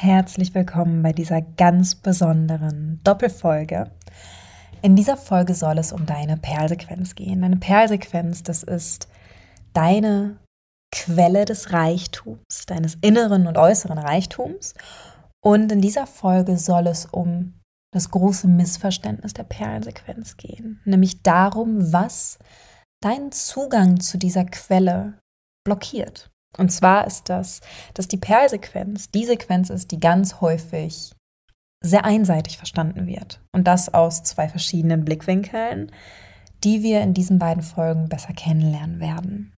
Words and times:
herzlich 0.00 0.54
willkommen 0.54 1.02
bei 1.02 1.12
dieser 1.12 1.42
ganz 1.42 1.96
besonderen 1.96 3.00
Doppelfolge. 3.02 3.90
In 4.80 4.94
dieser 4.94 5.16
Folge 5.16 5.54
soll 5.54 5.76
es 5.78 5.90
um 5.90 6.06
deine 6.06 6.36
Perlsequenz 6.36 7.16
gehen. 7.16 7.42
Deine 7.42 7.56
Perlsequenz, 7.56 8.44
das 8.44 8.62
ist 8.62 9.08
deine 9.72 10.38
Quelle 10.92 11.44
des 11.46 11.72
Reichtums, 11.72 12.66
deines 12.68 12.94
inneren 13.00 13.48
und 13.48 13.58
äußeren 13.58 13.98
Reichtums. 13.98 14.74
Und 15.44 15.72
in 15.72 15.80
dieser 15.80 16.06
Folge 16.06 16.58
soll 16.58 16.86
es 16.86 17.04
um 17.06 17.54
das 17.92 18.12
große 18.12 18.46
Missverständnis 18.46 19.32
der 19.32 19.44
Perlensequenz 19.44 20.36
gehen, 20.36 20.80
nämlich 20.84 21.24
darum, 21.24 21.92
was 21.92 22.38
deinen 23.02 23.32
Zugang 23.32 23.98
zu 23.98 24.16
dieser 24.16 24.44
Quelle 24.44 25.18
blockiert. 25.64 26.30
Und 26.56 26.72
zwar 26.72 27.06
ist 27.06 27.28
das, 27.28 27.60
dass 27.94 28.08
die 28.08 28.16
Perlsequenz 28.16 29.10
die 29.10 29.24
Sequenz 29.24 29.70
ist, 29.70 29.90
die 29.90 30.00
ganz 30.00 30.40
häufig 30.40 31.12
sehr 31.80 32.04
einseitig 32.04 32.56
verstanden 32.56 33.06
wird. 33.06 33.40
Und 33.52 33.66
das 33.66 33.92
aus 33.92 34.22
zwei 34.24 34.48
verschiedenen 34.48 35.04
Blickwinkeln, 35.04 35.92
die 36.64 36.82
wir 36.82 37.02
in 37.02 37.14
diesen 37.14 37.38
beiden 37.38 37.62
Folgen 37.62 38.08
besser 38.08 38.32
kennenlernen 38.32 39.00
werden. 39.00 39.52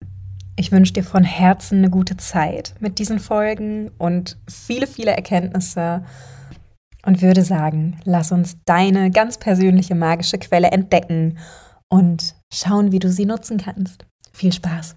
Ich 0.57 0.73
wünsche 0.73 0.93
dir 0.93 1.05
von 1.05 1.25
Herzen 1.25 1.79
eine 1.79 1.91
gute 1.91 2.19
Zeit 2.19 2.75
mit 2.81 2.99
diesen 2.99 3.19
Folgen 3.19 3.91
und 3.97 4.37
viele, 4.47 4.87
viele 4.87 5.13
Erkenntnisse 5.13 6.05
und 7.07 7.23
würde 7.23 7.45
sagen, 7.45 7.99
lass 8.05 8.31
uns 8.31 8.59
deine 8.67 9.11
ganz 9.11 9.39
persönliche 9.39 9.95
magische 9.95 10.39
Quelle 10.39 10.71
entdecken 10.71 11.39
und 11.89 12.35
schauen, 12.53 12.93
wie 12.93 12.99
du 12.99 13.11
sie 13.11 13.25
nutzen 13.25 13.57
kannst. 13.57 14.05
Viel 14.33 14.53
Spaß! 14.53 14.97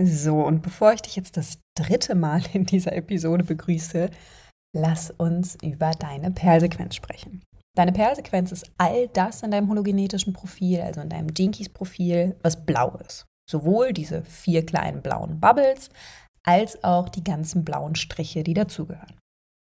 So, 0.00 0.40
und 0.40 0.62
bevor 0.62 0.92
ich 0.92 1.02
dich 1.02 1.16
jetzt 1.16 1.36
das 1.36 1.58
dritte 1.76 2.14
Mal 2.14 2.42
in 2.52 2.66
dieser 2.66 2.94
Episode 2.94 3.44
begrüße, 3.44 4.10
lass 4.76 5.10
uns 5.10 5.56
über 5.62 5.92
deine 5.92 6.30
Perlsequenz 6.30 6.96
sprechen. 6.96 7.42
Deine 7.76 7.92
Perlsequenz 7.92 8.52
ist 8.52 8.70
all 8.78 9.08
das 9.08 9.42
in 9.42 9.50
deinem 9.50 9.68
hologenetischen 9.68 10.32
Profil, 10.32 10.80
also 10.80 11.00
in 11.00 11.08
deinem 11.08 11.28
Jinkies-Profil, 11.28 12.36
was 12.42 12.64
blau 12.64 12.96
ist. 13.04 13.26
Sowohl 13.50 13.92
diese 13.92 14.24
vier 14.24 14.64
kleinen 14.64 15.02
blauen 15.02 15.40
Bubbles, 15.40 15.90
als 16.44 16.82
auch 16.84 17.08
die 17.08 17.24
ganzen 17.24 17.64
blauen 17.64 17.94
Striche, 17.94 18.44
die 18.44 18.54
dazugehören. 18.54 19.18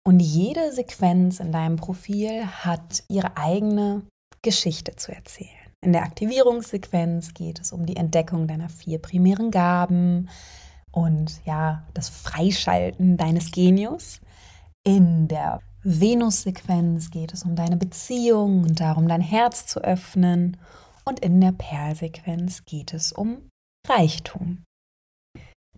Und 0.06 0.20
jede 0.20 0.72
Sequenz 0.72 1.40
in 1.40 1.52
deinem 1.52 1.76
Profil 1.76 2.46
hat 2.46 3.04
ihre 3.08 3.36
eigene 3.36 4.02
Geschichte 4.42 4.96
zu 4.96 5.12
erzählen. 5.12 5.59
In 5.82 5.92
der 5.92 6.02
Aktivierungssequenz 6.02 7.32
geht 7.32 7.58
es 7.60 7.72
um 7.72 7.86
die 7.86 7.96
Entdeckung 7.96 8.46
deiner 8.46 8.68
vier 8.68 8.98
primären 8.98 9.50
Gaben 9.50 10.28
und 10.92 11.40
ja, 11.46 11.86
das 11.94 12.08
Freischalten 12.08 13.16
deines 13.16 13.50
Genius. 13.50 14.20
In 14.84 15.28
der 15.28 15.60
Venus-Sequenz 15.82 17.10
geht 17.10 17.32
es 17.32 17.44
um 17.44 17.56
deine 17.56 17.76
Beziehung 17.76 18.64
und 18.64 18.80
darum, 18.80 19.08
dein 19.08 19.22
Herz 19.22 19.66
zu 19.66 19.80
öffnen. 19.80 20.58
Und 21.04 21.20
in 21.20 21.40
der 21.40 21.52
Perl-Sequenz 21.52 22.66
geht 22.66 22.92
es 22.92 23.12
um 23.12 23.48
Reichtum. 23.88 24.64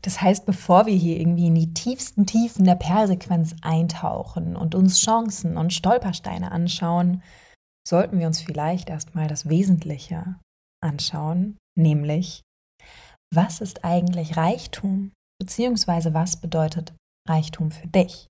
Das 0.03 0.21
heißt, 0.21 0.47
bevor 0.47 0.87
wir 0.87 0.95
hier 0.95 1.21
irgendwie 1.21 1.47
in 1.47 1.55
die 1.55 1.75
tiefsten 1.75 2.27
Tiefen 2.27 2.65
der 2.65 2.75
Perlsequenz 2.75 3.55
eintauchen 3.63 4.57
und 4.57 4.75
uns 4.75 4.99
Chancen 4.99 5.57
und 5.57 5.73
Stolpersteine 5.73 6.51
anschauen, 6.51 7.23
sollten 7.87 8.19
wir 8.19 8.27
uns 8.27 8.41
vielleicht 8.41 8.89
erstmal 8.91 9.29
das 9.29 9.49
Wesentliche 9.49 10.37
anschauen, 10.83 11.57
nämlich, 11.77 12.43
was 13.33 13.61
ist 13.61 13.85
eigentlich 13.85 14.37
Reichtum, 14.37 15.13
beziehungsweise 15.41 16.15
was 16.15 16.37
bedeutet 16.37 16.95
Reichtum 17.29 17.71
für 17.71 17.89
dich? 17.89 18.29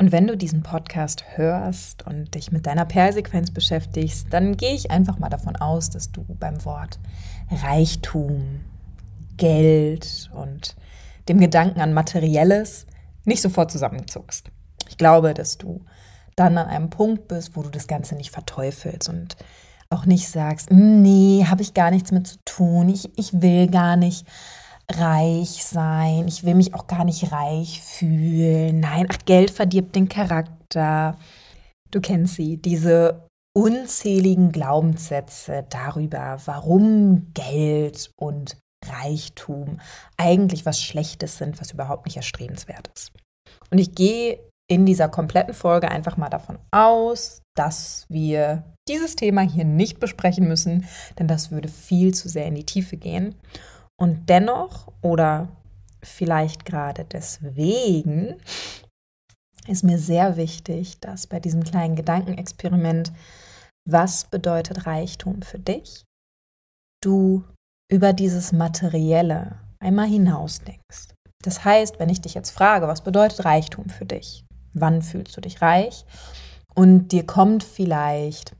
Und 0.00 0.10
wenn 0.10 0.26
du 0.26 0.36
diesen 0.36 0.62
Podcast 0.62 1.24
hörst 1.36 2.06
und 2.06 2.34
dich 2.34 2.50
mit 2.50 2.66
deiner 2.66 2.86
Perlsequenz 2.86 3.52
beschäftigst, 3.52 4.26
dann 4.30 4.56
gehe 4.56 4.74
ich 4.74 4.90
einfach 4.90 5.18
mal 5.18 5.28
davon 5.28 5.56
aus, 5.56 5.90
dass 5.90 6.10
du 6.10 6.24
beim 6.24 6.64
Wort 6.64 6.98
Reichtum, 7.50 8.60
Geld 9.36 10.30
und 10.34 10.76
dem 11.28 11.38
Gedanken 11.38 11.80
an 11.80 11.92
Materielles 11.92 12.86
nicht 13.24 13.42
sofort 13.42 13.70
zusammenzuckst. 13.70 14.50
Ich 14.88 14.96
glaube, 14.96 15.34
dass 15.34 15.58
du 15.58 15.84
dann 16.36 16.58
an 16.58 16.68
einem 16.68 16.90
Punkt 16.90 17.28
bist, 17.28 17.56
wo 17.56 17.62
du 17.62 17.70
das 17.70 17.86
Ganze 17.86 18.14
nicht 18.14 18.30
verteufelst 18.30 19.08
und 19.08 19.36
auch 19.90 20.06
nicht 20.06 20.28
sagst, 20.28 20.70
hm, 20.70 21.02
nee, 21.02 21.44
habe 21.46 21.62
ich 21.62 21.74
gar 21.74 21.90
nichts 21.90 22.12
mit 22.12 22.26
zu 22.26 22.36
tun, 22.44 22.88
ich, 22.88 23.10
ich 23.18 23.40
will 23.42 23.68
gar 23.68 23.96
nicht 23.96 24.26
reich 24.90 25.64
sein, 25.64 26.26
ich 26.26 26.44
will 26.44 26.54
mich 26.54 26.74
auch 26.74 26.86
gar 26.86 27.04
nicht 27.04 27.32
reich 27.32 27.80
fühlen, 27.80 28.80
nein, 28.80 29.06
ach, 29.10 29.18
Geld 29.24 29.50
verdirbt 29.50 29.94
den 29.94 30.08
Charakter. 30.08 31.16
Du 31.90 32.00
kennst 32.00 32.34
sie, 32.36 32.56
diese 32.56 33.28
unzähligen 33.54 34.50
Glaubenssätze 34.50 35.66
darüber, 35.68 36.38
warum 36.46 37.32
Geld 37.34 38.10
und 38.16 38.56
Reichtum 38.84 39.78
eigentlich 40.16 40.66
was 40.66 40.80
Schlechtes 40.80 41.38
sind, 41.38 41.60
was 41.60 41.70
überhaupt 41.70 42.06
nicht 42.06 42.16
erstrebenswert 42.16 42.90
ist. 42.94 43.12
Und 43.70 43.78
ich 43.78 43.94
gehe 43.94 44.40
in 44.72 44.86
dieser 44.86 45.10
kompletten 45.10 45.52
Folge 45.52 45.90
einfach 45.90 46.16
mal 46.16 46.30
davon 46.30 46.58
aus, 46.70 47.42
dass 47.54 48.06
wir 48.08 48.64
dieses 48.88 49.16
Thema 49.16 49.42
hier 49.42 49.66
nicht 49.66 50.00
besprechen 50.00 50.48
müssen, 50.48 50.86
denn 51.18 51.28
das 51.28 51.50
würde 51.50 51.68
viel 51.68 52.14
zu 52.14 52.30
sehr 52.30 52.46
in 52.46 52.54
die 52.54 52.64
Tiefe 52.64 52.96
gehen. 52.96 53.34
Und 54.00 54.30
dennoch 54.30 54.90
oder 55.02 55.48
vielleicht 56.02 56.64
gerade 56.64 57.04
deswegen 57.04 58.36
ist 59.68 59.84
mir 59.84 59.98
sehr 59.98 60.38
wichtig, 60.38 60.98
dass 61.00 61.26
bei 61.26 61.38
diesem 61.38 61.62
kleinen 61.62 61.94
Gedankenexperiment, 61.94 63.12
was 63.86 64.24
bedeutet 64.24 64.86
Reichtum 64.86 65.42
für 65.42 65.58
dich, 65.58 66.02
du 67.04 67.44
über 67.90 68.14
dieses 68.14 68.52
Materielle 68.52 69.58
einmal 69.80 70.06
hinausdenkst. 70.06 71.12
Das 71.42 71.62
heißt, 71.62 71.98
wenn 71.98 72.08
ich 72.08 72.22
dich 72.22 72.32
jetzt 72.32 72.52
frage, 72.52 72.88
was 72.88 73.02
bedeutet 73.02 73.44
Reichtum 73.44 73.90
für 73.90 74.06
dich? 74.06 74.46
Wann 74.74 75.02
fühlst 75.02 75.36
du 75.36 75.40
dich 75.40 75.60
reich? 75.62 76.04
Und 76.74 77.08
dir 77.08 77.26
kommt 77.26 77.64
vielleicht, 77.64 78.56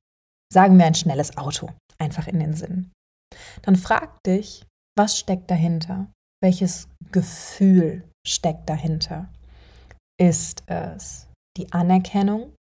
sagen 0.52 0.78
wir, 0.78 0.86
ein 0.86 0.94
schnelles 0.94 1.36
Auto 1.36 1.70
einfach 1.98 2.26
in 2.26 2.40
den 2.40 2.54
Sinn. 2.54 2.90
Dann 3.62 3.76
frag 3.76 4.22
dich, 4.24 4.66
was 4.96 5.18
steckt 5.18 5.50
dahinter? 5.50 6.08
Welches 6.42 6.88
Gefühl 7.12 8.08
steckt 8.26 8.68
dahinter? 8.68 9.28
Ist 10.20 10.62
es 10.66 11.28
die 11.56 11.72
Anerkennung, 11.72 12.54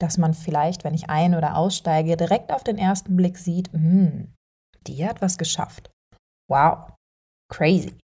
dass 0.00 0.18
man 0.18 0.34
vielleicht, 0.34 0.84
wenn 0.84 0.94
ich 0.94 1.10
ein- 1.10 1.34
oder 1.34 1.56
aussteige, 1.56 2.16
direkt 2.16 2.52
auf 2.52 2.64
den 2.64 2.78
ersten 2.78 3.16
Blick 3.16 3.38
sieht, 3.38 3.72
hm, 3.72 4.32
die 4.86 5.06
hat 5.06 5.22
was 5.22 5.38
geschafft. 5.38 5.90
Wow, 6.50 6.92
crazy. 7.50 7.96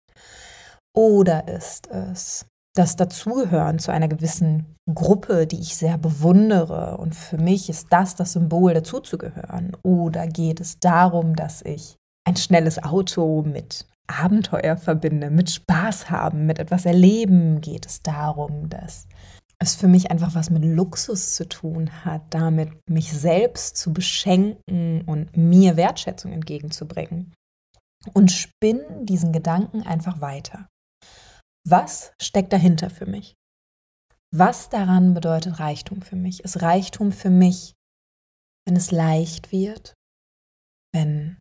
Oder 0.97 1.47
ist 1.49 1.89
es 1.89 2.47
das 2.75 2.97
Dazugehören 2.97 3.79
zu 3.79 3.91
einer 3.93 4.09
gewissen 4.09 4.77
Gruppe, 4.93 5.47
die 5.47 5.61
ich 5.61 5.77
sehr 5.77 5.99
bewundere. 5.99 6.99
Und 6.99 7.15
für 7.15 7.39
mich 7.39 7.69
ist 7.69 7.89
das 7.91 8.15
das 8.15 8.33
Symbol, 8.33 8.75
dazuzugehören. 8.75 9.77
Oder 9.83 10.27
geht 10.27 10.61
es 10.61 10.79
darum, 10.79 11.35
dass 11.35 11.63
ich 11.63 11.97
ein 12.27 12.37
schnelles 12.37 12.83
Auto 12.83 13.43
mit 13.43 13.87
Abenteuer 14.07 14.77
verbinde, 14.77 15.31
mit 15.31 15.51
Spaß 15.51 16.11
haben, 16.11 16.47
mit 16.47 16.59
etwas 16.59 16.87
erleben? 16.87 17.61
Geht 17.61 17.87
es 17.87 18.03
darum, 18.03 18.69
dass 18.69 19.07
es 19.59 19.75
für 19.75 19.89
mich 19.89 20.11
einfach 20.11 20.35
was 20.35 20.51
mit 20.51 20.65
Luxus 20.65 21.35
zu 21.35 21.49
tun 21.49 22.05
hat, 22.05 22.23
damit 22.31 22.71
mich 22.89 23.13
selbst 23.13 23.77
zu 23.77 23.93
beschenken 23.93 25.03
und 25.03 25.37
mir 25.37 25.77
Wertschätzung 25.77 26.33
entgegenzubringen? 26.33 27.33
Und 28.15 28.33
spinn 28.33 28.81
diesen 29.03 29.33
Gedanken 29.33 29.83
einfach 29.83 30.21
weiter. 30.23 30.67
Was 31.69 32.13
steckt 32.21 32.53
dahinter 32.53 32.91
für 32.91 33.07
mich? 33.07 33.35
Was 34.33 34.69
daran 34.69 35.15
bedeutet 35.15 35.59
Reichtum 35.59 36.03
für 36.03 36.17
mich? 36.17 36.45
Ist 36.45 36.63
Reichtum 36.63 37.13
für 37.13 37.31
mich, 37.31 37.75
wenn 38.67 38.77
es 38.77 38.91
leicht 38.91 39.53
wird, 39.53 39.95
wenn 40.93 41.39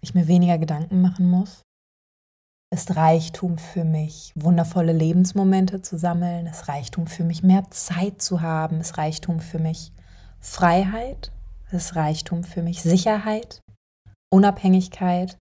ich 0.00 0.14
mir 0.14 0.26
weniger 0.26 0.58
Gedanken 0.58 1.00
machen 1.00 1.28
muss, 1.28 1.62
ist 2.74 2.96
Reichtum 2.96 3.56
für 3.58 3.84
mich, 3.84 4.32
wundervolle 4.34 4.92
Lebensmomente 4.92 5.80
zu 5.80 5.96
sammeln, 5.96 6.46
ist 6.46 6.68
Reichtum 6.68 7.06
für 7.06 7.24
mich, 7.24 7.42
mehr 7.42 7.70
Zeit 7.70 8.20
zu 8.20 8.40
haben, 8.40 8.80
ist 8.80 8.98
Reichtum 8.98 9.40
für 9.40 9.58
mich, 9.58 9.92
Freiheit, 10.40 11.30
ist 11.70 11.94
Reichtum 11.94 12.42
für 12.42 12.62
mich, 12.62 12.82
Sicherheit, 12.82 13.60
Unabhängigkeit. 14.32 15.38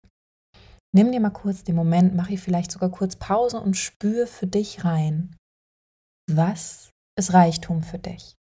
Nimm 0.95 1.11
dir 1.11 1.19
mal 1.19 1.31
kurz 1.31 1.63
den 1.63 1.75
Moment, 1.75 2.13
mach 2.13 2.27
hier 2.27 2.37
vielleicht 2.37 2.71
sogar 2.71 2.89
kurz 2.89 3.15
Pause 3.15 3.59
und 3.59 3.75
spür 3.75 4.27
für 4.27 4.45
dich 4.45 4.85
rein. 4.85 5.35
Was 6.31 6.91
ist 7.17 7.33
Reichtum 7.33 7.81
für 7.81 7.97
dich? 7.97 8.35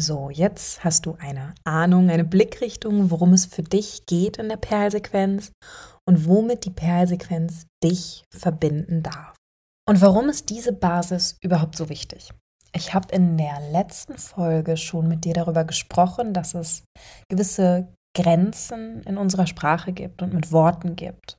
So, 0.00 0.30
jetzt 0.30 0.84
hast 0.84 1.06
du 1.06 1.16
eine 1.18 1.54
Ahnung, 1.64 2.08
eine 2.08 2.24
Blickrichtung, 2.24 3.10
worum 3.10 3.32
es 3.32 3.46
für 3.46 3.64
dich 3.64 4.06
geht 4.06 4.38
in 4.38 4.48
der 4.48 4.56
Perlsequenz 4.56 5.52
und 6.06 6.26
womit 6.26 6.64
die 6.64 6.70
Perlsequenz 6.70 7.66
dich 7.84 8.24
verbinden 8.32 9.02
darf. 9.02 9.36
Und 9.86 10.00
warum 10.00 10.28
ist 10.28 10.50
diese 10.50 10.72
Basis 10.72 11.36
überhaupt 11.42 11.76
so 11.76 11.88
wichtig? 11.88 12.32
Ich 12.72 12.94
habe 12.94 13.14
in 13.14 13.36
der 13.36 13.58
letzten 13.72 14.16
Folge 14.16 14.76
schon 14.76 15.08
mit 15.08 15.24
dir 15.24 15.34
darüber 15.34 15.64
gesprochen, 15.64 16.32
dass 16.32 16.54
es 16.54 16.84
gewisse 17.28 17.92
Grenzen 18.18 19.02
in 19.02 19.16
unserer 19.16 19.46
Sprache 19.46 19.92
gibt 19.92 20.22
und 20.22 20.34
mit 20.34 20.50
Worten 20.50 20.96
gibt. 20.96 21.36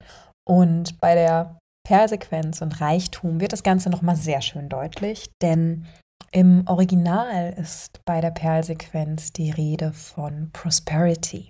Und 0.47 0.99
bei 1.01 1.13
der 1.13 1.57
Perlsequenz 1.85 2.61
und 2.61 2.79
Reichtum 2.79 3.41
wird 3.41 3.51
das 3.51 3.63
Ganze 3.63 3.89
nochmal 3.89 4.15
sehr 4.15 4.41
schön 4.41 4.69
deutlich, 4.69 5.29
denn 5.41 5.85
im 6.31 6.63
Original 6.67 7.53
ist 7.53 7.99
bei 8.05 8.21
der 8.21 8.31
Perlsequenz 8.31 9.33
die 9.33 9.51
Rede 9.51 9.91
von 9.93 10.51
Prosperity. 10.53 11.49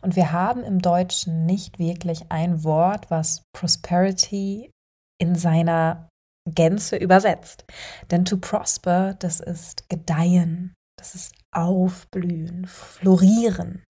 Und 0.00 0.16
wir 0.16 0.32
haben 0.32 0.62
im 0.62 0.80
Deutschen 0.80 1.44
nicht 1.44 1.78
wirklich 1.78 2.30
ein 2.30 2.64
Wort, 2.64 3.10
was 3.10 3.42
Prosperity 3.52 4.70
in 5.20 5.34
seiner 5.34 6.08
Gänze 6.48 6.96
übersetzt. 6.96 7.64
Denn 8.10 8.24
to 8.24 8.36
prosper, 8.36 9.14
das 9.18 9.40
ist 9.40 9.88
gedeihen, 9.88 10.74
das 10.98 11.14
ist 11.14 11.34
aufblühen, 11.52 12.66
florieren. 12.66 13.82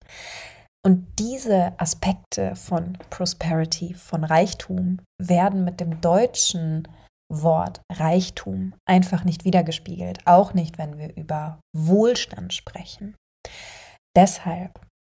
Und 0.87 1.19
diese 1.19 1.77
Aspekte 1.81 2.55
von 2.55 2.97
Prosperity, 3.09 3.93
von 3.93 4.23
Reichtum, 4.23 5.01
werden 5.21 5.65
mit 5.65 5.81
dem 5.81 5.99
deutschen 5.99 6.87
Wort 7.29 7.81
Reichtum 7.91 8.73
einfach 8.87 9.25
nicht 9.25 9.43
wiedergespiegelt, 9.43 10.25
auch 10.25 10.53
nicht, 10.53 10.77
wenn 10.77 10.97
wir 10.97 11.13
über 11.17 11.59
Wohlstand 11.75 12.53
sprechen. 12.53 13.15
Deshalb 14.15 14.79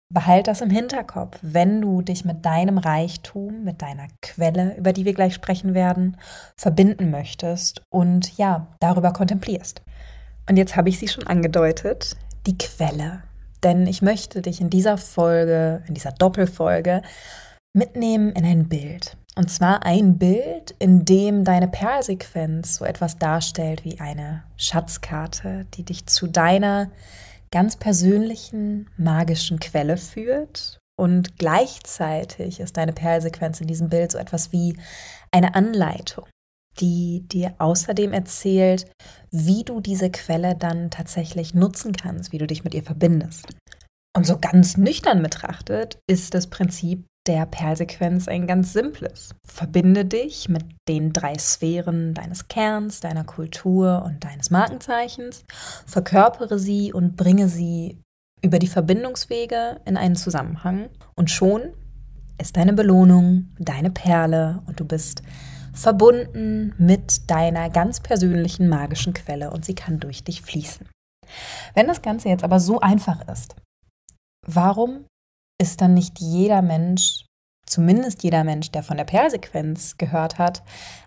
behalt 0.10 0.48
das 0.48 0.62
im 0.62 0.70
Hinterkopf, 0.70 1.38
wenn 1.42 1.82
du 1.82 2.02
dich 2.02 2.24
mit 2.24 2.46
deinem 2.46 2.78
Reichtum, 2.78 3.66
mit 3.66 3.82
deiner 3.82 4.08
Quelle, 4.22 4.78
über 4.78 4.94
die 4.94 5.04
wir 5.04 5.14
gleich 5.14 5.34
sprechen 5.34 5.74
werden, 5.74 6.16
verbinden 6.58 7.12
möchtest 7.12 7.82
und 7.94 8.38
ja, 8.38 8.68
darüber 8.80 9.12
kontemplierst. 9.12 9.82
Und 10.50 10.56
jetzt 10.56 10.78
habe 10.78 10.88
ich 10.88 10.98
sie 10.98 11.10
schon 11.10 11.28
angedeutet, 11.28 12.16
die 12.46 12.58
Quelle. 12.58 13.27
Denn 13.64 13.88
ich 13.88 14.02
möchte 14.02 14.42
dich 14.42 14.62
in 14.62 14.70
dieser 14.70 14.98
Folge, 14.98 15.84
in 15.88 15.94
dieser 15.94 16.12
Doppelfolge, 16.12 17.02
mitnehmen 17.74 18.32
in 18.32 18.46
ein 18.46 18.68
Bild. 18.68 19.18
Und 19.36 19.52
zwar 19.52 19.86
ein 19.86 20.18
Bild, 20.18 20.74
in 20.80 21.06
dem 21.06 21.44
deine 21.44 21.68
Perlsequenz 21.68 22.76
so 22.76 22.86
etwas 22.86 23.20
darstellt 23.20 23.86
wie 23.86 24.00
eine 24.00 24.44
Schatzkarte, 24.58 25.68
die 25.76 25.84
dich 25.84 26.08
zu 26.08 26.26
deiner 26.28 26.90
ganz 27.52 27.76
persönlichen 27.76 28.90
magischen 28.98 29.60
Quelle 29.60 29.98
führt. 29.98 30.80
Und 31.00 31.38
gleichzeitig 31.38 32.60
ist 32.60 32.78
deine 32.78 32.94
Perlsequenz 32.94 33.62
in 33.62 33.68
diesem 33.68 33.90
Bild 33.90 34.12
so 34.12 34.18
etwas 34.18 34.52
wie 34.52 34.76
eine 35.32 35.54
Anleitung, 35.54 36.26
die 36.80 37.28
dir 37.28 37.56
außerdem 37.60 38.14
erzählt, 38.14 38.86
wie 39.32 39.64
du 39.64 39.82
diese 39.82 40.10
Quelle 40.10 40.56
dann 40.56 40.90
tatsächlich 40.90 41.54
nutzen 41.54 41.94
kannst, 41.94 42.32
wie 42.32 42.38
du 42.38 42.48
dich 42.48 42.64
mit 42.64 42.74
ihr 42.74 42.84
verbindest. 42.84 43.48
Und 44.16 44.26
so 44.26 44.40
ganz 44.40 44.78
nüchtern 44.78 45.22
betrachtet 45.22 46.00
ist 46.08 46.34
das 46.34 46.48
Prinzip 46.48 47.06
der 47.28 47.46
Perlsequenz 47.46 48.28
ein 48.28 48.48
ganz 48.48 48.74
simples. 48.74 49.36
Verbinde 49.46 50.06
dich 50.06 50.50
mit 50.50 50.64
den 50.88 51.14
drei 51.14 51.38
Sphären 51.38 52.14
deines 52.14 52.48
Kerns, 52.48 53.00
deiner 53.02 53.26
Kultur 53.26 54.04
und 54.06 54.24
deines 54.24 54.50
Markenzeichens, 54.50 55.44
verkörpere 55.86 56.58
sie 56.58 56.94
und 56.94 57.18
bringe 57.18 57.50
sie 57.50 58.00
über 58.42 58.60
die 58.60 58.68
Verbindungswege 58.68 59.82
in 59.86 59.98
einen 59.98 60.16
Zusammenhang 60.16 60.90
und 61.16 61.30
schon 61.30 61.74
ist 62.40 62.56
deine 62.56 62.74
Belohnung 62.74 63.50
deine 63.60 63.90
Perle 63.90 64.62
und 64.68 64.80
du 64.80 64.86
bist 64.86 65.22
verbunden 65.78 66.74
mit 66.78 67.30
deiner 67.30 67.70
ganz 67.70 68.00
persönlichen 68.00 68.68
magischen 68.68 69.14
Quelle 69.14 69.52
und 69.52 69.64
sie 69.64 69.76
kann 69.76 70.00
durch 70.00 70.24
dich 70.24 70.42
fließen. 70.42 70.90
Wenn 71.76 71.88
das 71.88 72.02
Ganze 72.02 72.30
jetzt 72.30 72.44
aber 72.44 72.60
so 72.60 72.80
einfach 72.80 73.28
ist, 73.28 73.56
warum 74.46 75.06
ist 75.62 75.82
dann 75.82 75.94
nicht 75.94 76.20
jeder 76.20 76.62
Mensch, 76.62 77.26
zumindest 77.66 78.24
jeder 78.24 78.44
Mensch, 78.44 78.72
der 78.72 78.84
von 78.84 78.98
der 78.98 79.04
Perlsequenz 79.04 79.98
gehört 79.98 80.38
hat, 80.38 80.64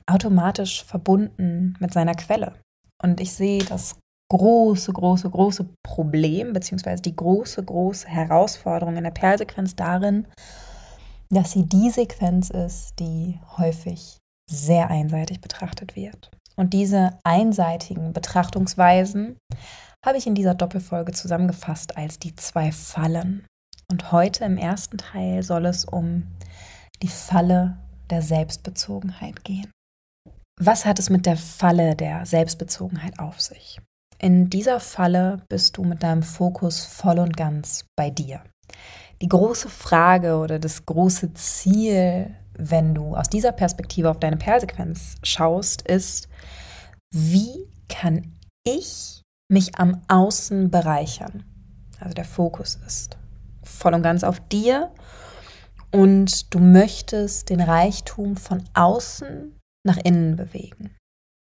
automatisch 0.07 0.85
verbunden 0.85 1.75
mit 1.81 1.93
seiner 1.93 2.15
Quelle. 2.15 2.55
Und 3.03 3.21
ich 3.21 3.33
sehe 3.33 3.65
das 3.65 3.97
große, 4.31 4.93
große, 4.93 5.31
große 5.31 5.69
Problem, 5.83 6.53
beziehungsweise 6.53 7.03
die 7.03 7.17
große, 7.17 7.65
große 7.65 8.07
Herausforderung 8.07 8.97
in 8.97 9.05
der 9.05 9.11
Perlsequenz 9.11 9.75
darin, 9.75 10.29
dass 11.31 11.53
sie 11.53 11.65
die 11.65 11.91
Sequenz 11.91 12.51
ist, 12.51 12.99
die 12.99 13.41
häufig 13.57 14.20
sehr 14.51 14.91
einseitig 14.91 15.41
betrachtet 15.41 15.97
wird. 15.97 16.31
Und 16.57 16.75
diese 16.75 17.19
einseitigen 17.25 18.13
Betrachtungsweisen 18.13 19.39
habe 20.05 20.19
ich 20.19 20.27
in 20.27 20.35
dieser 20.35 20.55
Doppelfolge 20.55 21.13
zusammengefasst 21.13 21.97
als 21.97 22.19
die 22.19 22.35
zwei 22.37 22.73
Fallen. 22.73 23.47
Und 23.91 24.13
heute 24.13 24.45
im 24.45 24.59
ersten 24.59 24.99
Teil 24.99 25.43
soll 25.43 25.67
es 25.67 25.85
um 25.85 26.27
die 27.03 27.09
Falle 27.09 27.79
der 28.11 28.23
Selbstbezogenheit 28.23 29.45
gehen. 29.45 29.71
Was 30.61 30.85
hat 30.85 30.99
es 30.99 31.09
mit 31.09 31.27
der 31.27 31.37
Falle 31.37 31.97
der 31.97 32.27
Selbstbezogenheit 32.27 33.19
auf 33.19 33.41
sich? 33.41 33.81
In 34.19 34.51
dieser 34.51 34.81
Falle 34.81 35.43
bist 35.49 35.79
du 35.79 35.85
mit 35.85 36.03
deinem 36.03 36.23
Fokus 36.23 36.85
voll 36.85 37.19
und 37.19 37.37
ganz 37.37 37.87
bei 37.97 38.11
dir. 38.11 38.43
Die 39.23 39.29
große 39.29 39.71
Frage 39.71 40.37
oder 40.37 40.59
das 40.59 40.85
große 40.85 41.33
Ziel, 41.35 42.35
wenn 42.57 42.95
du 42.95 43.17
aus 43.17 43.29
dieser 43.29 43.53
Perspektive 43.53 44.11
auf 44.11 44.21
deine 44.21 44.37
Perlsequenz 44.37 45.17
schaust, 45.23 45.83
ist, 45.83 46.29
wie 47.13 47.67
kann 47.89 48.37
ich 48.65 49.23
mich 49.51 49.77
am 49.77 50.03
Außen 50.09 50.71
bereichern? 50.71 51.45
Also 51.99 52.15
der 52.15 52.25
Fokus 52.25 52.79
ist 52.87 53.19
voll 53.63 53.95
und 53.95 54.03
ganz 54.03 54.25
auf 54.25 54.41
dir 54.49 54.91
und 55.93 56.55
du 56.55 56.61
möchtest 56.61 57.51
den 57.51 57.61
Reichtum 57.61 58.37
von 58.37 58.65
außen 58.75 59.57
nach 59.87 59.97
innen 59.99 60.37
bewegen. 60.37 60.97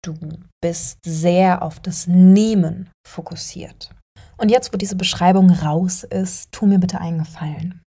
Du 0.04 0.14
bist 0.60 0.98
sehr 1.04 1.62
auf 1.62 1.80
das 1.80 2.06
Nehmen 2.06 2.90
fokussiert. 3.06 3.90
Und 4.36 4.50
jetzt, 4.50 4.72
wo 4.72 4.76
diese 4.76 4.96
Beschreibung 4.96 5.50
raus 5.50 6.04
ist, 6.04 6.52
tu 6.52 6.66
mir 6.66 6.78
bitte 6.78 7.00
einen 7.00 7.18
Gefallen. 7.20 7.82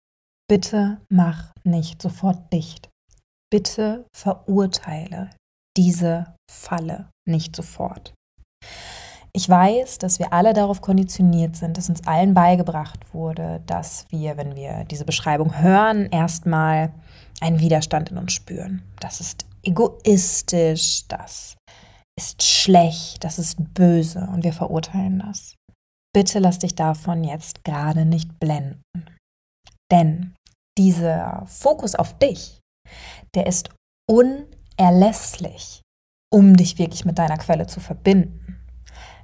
Bitte 0.49 1.01
mach 1.09 1.53
nicht 1.65 2.01
sofort 2.01 2.53
dicht. 2.53 2.89
Bitte 3.51 4.07
verurteile 4.15 5.31
diese 5.77 6.35
Falle 6.51 7.09
nicht 7.29 7.55
sofort. 7.55 8.15
Ich 9.33 9.49
weiß, 9.49 9.99
dass 9.99 10.19
wir 10.19 10.33
alle 10.33 10.55
darauf 10.55 10.81
konditioniert 10.81 11.57
sind, 11.57 11.77
dass 11.77 11.91
uns 11.91 12.07
allen 12.07 12.33
beigebracht 12.33 13.13
wurde, 13.13 13.63
dass 13.67 14.07
wir, 14.09 14.39
wenn 14.39 14.57
wir 14.57 14.85
diese 14.85 15.05
Beschreibung 15.05 15.61
hören, 15.61 16.07
erstmal 16.07 16.95
einen 17.41 17.61
Widerstand 17.61 18.11
in 18.11 18.17
uns 18.17 18.33
spüren. 18.33 18.83
Das 18.99 19.21
ist 19.21 19.45
egoistisch, 19.63 21.07
das 21.09 21.57
ist 22.19 22.43
schlecht, 22.43 23.25
das 23.25 23.39
ist 23.39 23.75
böse 23.75 24.27
und 24.33 24.43
wir 24.43 24.55
verurteilen 24.55 25.19
das. 25.19 25.55
Bitte 26.15 26.39
lass 26.39 26.61
dich 26.61 26.75
davon 26.75 27.23
jetzt 27.23 27.63
gerade 27.63 28.07
nicht 28.07 28.41
blenden. 28.41 28.81
Denn 29.93 30.35
dieser 30.79 31.45
Fokus 31.47 31.95
auf 31.95 32.19
dich, 32.19 32.61
der 33.35 33.47
ist 33.47 33.71
unerlässlich, 34.11 35.83
um 36.33 36.57
dich 36.57 36.79
wirklich 36.79 37.05
mit 37.05 37.19
deiner 37.19 37.39
Quelle 37.39 37.67
zu 37.67 37.81
verbinden. 37.81 38.65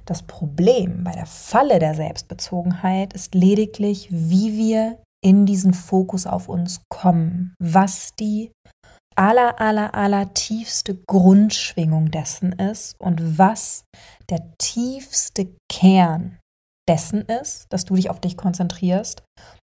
Das 0.05 0.23
Problem 0.23 1.03
bei 1.03 1.13
der 1.13 1.25
Falle 1.25 1.79
der 1.79 1.95
Selbstbezogenheit 1.95 3.13
ist 3.13 3.35
lediglich, 3.35 4.09
wie 4.11 4.57
wir 4.57 4.99
in 5.23 5.45
diesen 5.45 5.73
Fokus 5.73 6.27
auf 6.27 6.49
uns 6.49 6.81
kommen, 6.89 7.55
was 7.57 8.13
die 8.19 8.51
aller, 9.15 9.61
aller, 9.61 9.95
aller 9.95 10.33
tiefste 10.33 10.95
Grundschwingung 10.95 12.11
dessen 12.11 12.51
ist 12.53 12.99
und 12.99 13.37
was 13.37 13.85
der 14.29 14.57
tiefste 14.57 15.55
Kern 15.71 16.39
dessen 16.89 17.21
ist, 17.21 17.71
dass 17.71 17.85
du 17.85 17.95
dich 17.95 18.09
auf 18.09 18.19
dich 18.19 18.35
konzentrierst, 18.35 19.23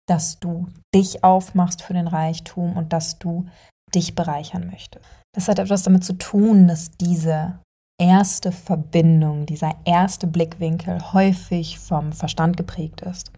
dass 0.08 0.38
du 0.38 0.68
dich 0.94 1.22
aufmachst 1.24 1.82
für 1.82 1.92
den 1.92 2.08
Reichtum 2.08 2.76
und 2.76 2.92
dass 2.92 3.18
du 3.18 3.46
dich 3.94 4.14
bereichern 4.14 4.66
möchtest. 4.70 5.04
Das 5.34 5.48
hat 5.48 5.58
etwas 5.58 5.82
damit 5.82 6.04
zu 6.04 6.14
tun, 6.14 6.68
dass 6.68 6.90
diese 6.90 7.58
erste 8.00 8.52
Verbindung, 8.52 9.46
dieser 9.46 9.74
erste 9.84 10.26
Blickwinkel 10.26 11.12
häufig 11.12 11.78
vom 11.78 12.12
Verstand 12.12 12.56
geprägt 12.56 13.00
ist. 13.02 13.30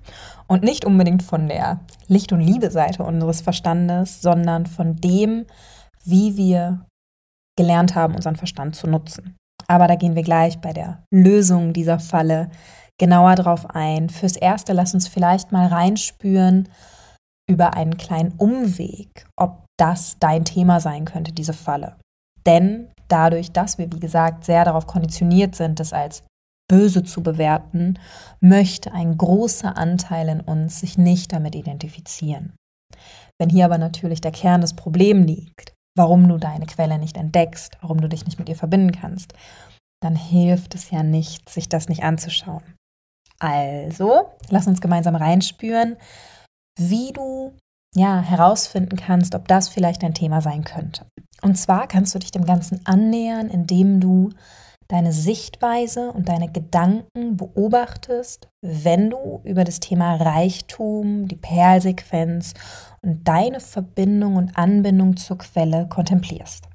Und 0.47 0.63
nicht 0.63 0.85
unbedingt 0.85 1.23
von 1.23 1.49
der 1.49 1.81
Licht- 2.09 2.33
und 2.33 2.41
Liebe-Seite 2.41 3.03
unseres 3.03 3.43
Verstandes, 3.43 4.23
sondern 4.23 4.67
von 4.67 4.97
dem, 4.97 5.47
wie 6.05 6.37
wir 6.37 6.87
gelernt 7.57 7.95
haben, 7.95 8.15
unseren 8.15 8.37
Verstand 8.37 8.75
zu 8.75 8.87
nutzen. 8.87 9.37
Aber 9.69 9.87
da 9.87 9.95
gehen 9.97 10.15
wir 10.15 10.23
gleich 10.23 10.59
bei 10.61 10.73
der 10.73 11.05
Lösung 11.13 11.73
dieser 11.73 11.99
Falle 11.99 12.51
genauer 12.99 13.35
drauf 13.35 13.71
ein. 13.71 14.09
Fürs 14.09 14.37
Erste 14.37 14.73
lass 14.73 14.95
uns 14.95 15.09
vielleicht 15.09 15.53
mal 15.53 15.67
reinspüren 15.67 16.69
über 17.49 17.75
einen 17.75 17.97
kleinen 17.97 18.33
Umweg, 18.33 19.27
ob 19.37 19.64
das 19.79 20.19
dein 20.19 20.45
Thema 20.45 20.81
sein 20.81 21.05
könnte, 21.05 21.33
diese 21.33 21.53
Falle. 21.53 21.97
Denn 22.47 22.89
dadurch, 23.09 23.53
dass 23.53 23.79
wir, 23.79 23.93
wie 23.93 24.01
gesagt, 24.01 24.45
sehr 24.45 24.65
darauf 24.65 24.87
konditioniert 24.87 25.55
sind, 25.55 25.81
das 25.81 25.93
als 25.93 26.23
böse 26.69 27.05
zu 27.05 27.23
bewerten, 27.23 27.99
möchte 28.41 28.93
ein 28.93 29.17
großer 29.17 29.77
Anteil 29.77 30.29
in 30.29 30.41
uns 30.41 30.81
sich 30.81 30.97
nicht 30.97 31.33
damit 31.33 31.55
identifizieren. 31.55 32.55
Wenn 33.39 33.51
hier 33.51 33.65
aber 33.65 33.79
natürlich 33.79 34.21
der 34.21 34.33
Kern 34.33 34.61
des 34.61 34.75
Problems 34.75 35.27
liegt, 35.27 35.75
warum 35.97 36.29
du 36.29 36.39
deine 36.39 36.67
Quelle 36.67 36.99
nicht 36.99 37.17
entdeckst, 37.17 37.77
warum 37.81 38.01
du 38.01 38.09
dich 38.09 38.25
nicht 38.25 38.39
mit 38.39 38.49
ihr 38.49 38.57
verbinden 38.57 38.93
kannst, 38.93 39.35
dann 40.03 40.17
hilft 40.17 40.75
es 40.75 40.91
ja 40.91 41.03
nicht, 41.03 41.49
sich 41.49 41.69
das 41.69 41.89
nicht 41.89 42.03
anzuschauen. 42.03 42.63
Also, 43.39 44.31
lass 44.49 44.67
uns 44.67 44.81
gemeinsam 44.81 45.17
reinspüren, 45.17 45.97
wie 46.79 47.13
du 47.13 47.57
ja 47.95 48.21
herausfinden 48.21 48.97
kannst, 48.97 49.35
ob 49.35 49.49
das 49.49 49.69
vielleicht 49.69 50.05
ein 50.05 50.15
Thema 50.15 50.41
sein 50.41 50.65
könnte. 50.65 51.07
Und 51.43 51.57
zwar 51.57 51.87
kannst 51.87 52.15
du 52.15 52.19
dich 52.19 52.31
dem 52.31 52.45
Ganzen 52.45 52.81
annähern, 52.85 53.49
indem 53.49 54.01
du 54.01 54.31
deine 54.89 55.13
Sichtweise 55.13 56.13
und 56.13 56.29
deine 56.29 56.51
Gedanken 56.51 57.37
beobachtest, 57.37 58.49
wenn 58.63 59.11
du 59.11 59.41
über 59.45 59.65
das 59.65 59.81
Thema 59.81 60.17
Reichtum, 60.17 61.27
die 61.27 61.37
Perlsequenz 61.37 62.55
und 63.03 63.27
deine 63.27 63.61
Verbindung 63.61 64.37
und 64.37 64.57
Anbindung 64.57 65.17
zur 65.17 65.39
Quelle 65.39 65.89
kontemplierst. 65.89 66.69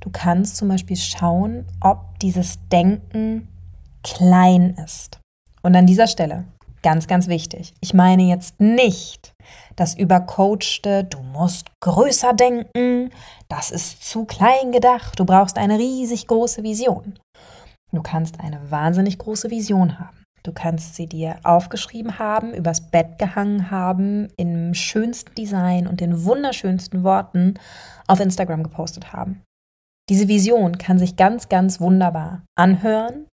Du 0.00 0.10
kannst 0.10 0.56
zum 0.56 0.68
Beispiel 0.68 0.96
schauen, 0.96 1.66
ob 1.80 2.18
dieses 2.20 2.58
Denken 2.70 3.48
klein 4.02 4.76
ist. 4.84 5.20
Und 5.62 5.76
an 5.76 5.86
dieser 5.86 6.08
Stelle, 6.08 6.44
ganz, 6.82 7.06
ganz 7.06 7.28
wichtig, 7.28 7.72
ich 7.80 7.94
meine 7.94 8.24
jetzt 8.24 8.60
nicht 8.60 9.31
das 9.76 9.94
übercoachte, 9.94 11.04
du 11.04 11.20
musst 11.20 11.70
größer 11.80 12.32
denken, 12.34 13.10
das 13.48 13.70
ist 13.70 14.04
zu 14.04 14.24
klein 14.24 14.72
gedacht, 14.72 15.18
du 15.18 15.24
brauchst 15.24 15.58
eine 15.58 15.78
riesig 15.78 16.26
große 16.26 16.62
Vision. 16.62 17.18
Du 17.92 18.02
kannst 18.02 18.40
eine 18.40 18.70
wahnsinnig 18.70 19.18
große 19.18 19.50
Vision 19.50 19.98
haben. 19.98 20.22
Du 20.44 20.52
kannst 20.52 20.96
sie 20.96 21.06
dir 21.06 21.36
aufgeschrieben 21.44 22.18
haben, 22.18 22.52
übers 22.52 22.90
Bett 22.90 23.18
gehangen 23.18 23.70
haben, 23.70 24.28
im 24.36 24.74
schönsten 24.74 25.34
Design 25.34 25.86
und 25.86 26.00
den 26.00 26.24
wunderschönsten 26.24 27.04
Worten 27.04 27.54
auf 28.08 28.18
Instagram 28.18 28.64
gepostet 28.64 29.12
haben. 29.12 29.42
Diese 30.08 30.26
Vision 30.26 30.78
kann 30.78 30.98
sich 30.98 31.16
ganz, 31.16 31.48
ganz 31.48 31.80
wunderbar 31.80 32.42
anhören 32.56 33.28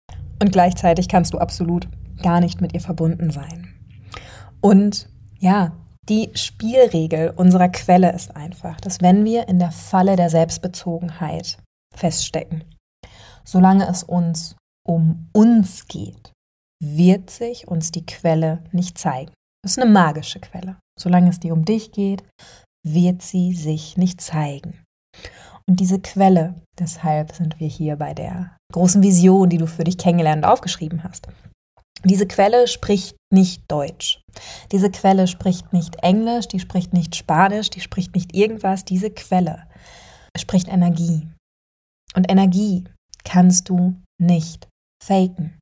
und 0.41 0.51
gleichzeitig 0.51 1.09
kannst 1.09 1.35
du 1.35 1.39
absolut 1.39 1.89
gar 2.23 2.41
nicht 2.41 2.61
mit 2.63 2.73
ihr 2.73 2.81
verbunden 2.81 3.31
sein. 3.31 3.69
Und 4.63 5.09
ja, 5.39 5.73
die 6.09 6.31
Spielregel 6.35 7.31
unserer 7.31 7.69
Quelle 7.69 8.13
ist 8.13 8.37
einfach, 8.37 8.81
dass 8.81 9.01
wenn 9.01 9.25
wir 9.25 9.49
in 9.49 9.59
der 9.59 9.71
Falle 9.71 10.17
der 10.17 10.31
Selbstbezogenheit 10.31 11.59
feststecken, 11.95 12.65
solange 13.45 13.89
es 13.89 14.03
uns 14.03 14.57
um 14.87 15.29
uns 15.33 15.87
geht, 15.89 16.33
wird 16.83 17.31
sich 17.31 17.69
uns 17.69 17.91
die 17.91 18.05
Quelle 18.05 18.63
nicht 18.73 18.99
zeigen. 18.99 19.33
Das 19.63 19.73
ist 19.73 19.79
eine 19.79 19.91
magische 19.91 20.41
Quelle. 20.41 20.77
Solange 20.99 21.31
es 21.31 21.41
dir 21.41 21.55
um 21.55 21.65
dich 21.65 21.93
geht, 21.93 22.23
wird 22.87 23.23
sie 23.23 23.55
sich 23.55 23.97
nicht 23.97 24.21
zeigen. 24.21 24.85
Und 25.67 25.81
diese 25.81 25.99
Quelle, 26.01 26.55
deshalb 26.79 27.33
sind 27.33 27.59
wir 27.59 27.69
hier 27.69 27.97
bei 27.97 28.13
der 28.13 28.57
großen 28.73 29.03
Vision, 29.03 29.49
die 29.49 29.57
du 29.57 29.67
für 29.67 29.85
dich 29.85 29.97
kennengelernt 29.97 30.45
und 30.45 30.51
aufgeschrieben 30.51 31.03
hast. 31.03 31.29
Diese 32.05 32.27
Quelle 32.27 32.69
spricht 32.69 33.17
nicht 33.33 33.63
Deutsch. 33.69 34.21
Diese 34.73 34.91
Quelle 34.91 35.27
spricht 35.27 35.73
nicht 35.73 35.97
Englisch, 36.03 36.49
die 36.49 36.61
spricht 36.61 36.93
nicht 36.93 37.17
Spanisch, 37.17 37.71
die 37.71 37.81
spricht 37.81 38.15
nicht 38.15 38.35
irgendwas. 38.35 38.85
Diese 38.85 39.11
Quelle 39.11 39.67
spricht 40.37 40.69
Energie. 40.69 41.27
Und 42.15 42.31
Energie 42.31 42.85
kannst 43.25 43.71
du 43.71 43.97
nicht 44.21 44.69
faken. 45.03 45.59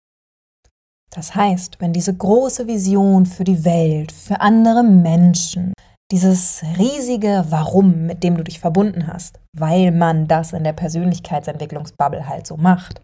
Das 1.15 1.35
heißt, 1.35 1.81
wenn 1.81 1.93
diese 1.93 2.17
große 2.17 2.67
Vision 2.67 3.27
für 3.27 3.45
die 3.45 3.65
Welt, 3.65 4.11
für 4.13 4.41
andere 4.41 4.83
Menschen, 4.83 5.75
dieses 6.11 6.63
riesige 6.79 7.45
Warum, 7.49 8.07
mit 8.07 8.23
dem 8.23 8.37
du 8.37 8.45
dich 8.45 8.61
verbunden 8.61 9.07
hast, 9.07 9.39
weil 9.57 9.93
man 9.93 10.27
das 10.27 10.53
in 10.53 10.65
der 10.65 10.73
Persönlichkeitsentwicklungsbubble 10.73 12.29
halt 12.29 12.47
so 12.47 12.57
macht, 12.57 13.03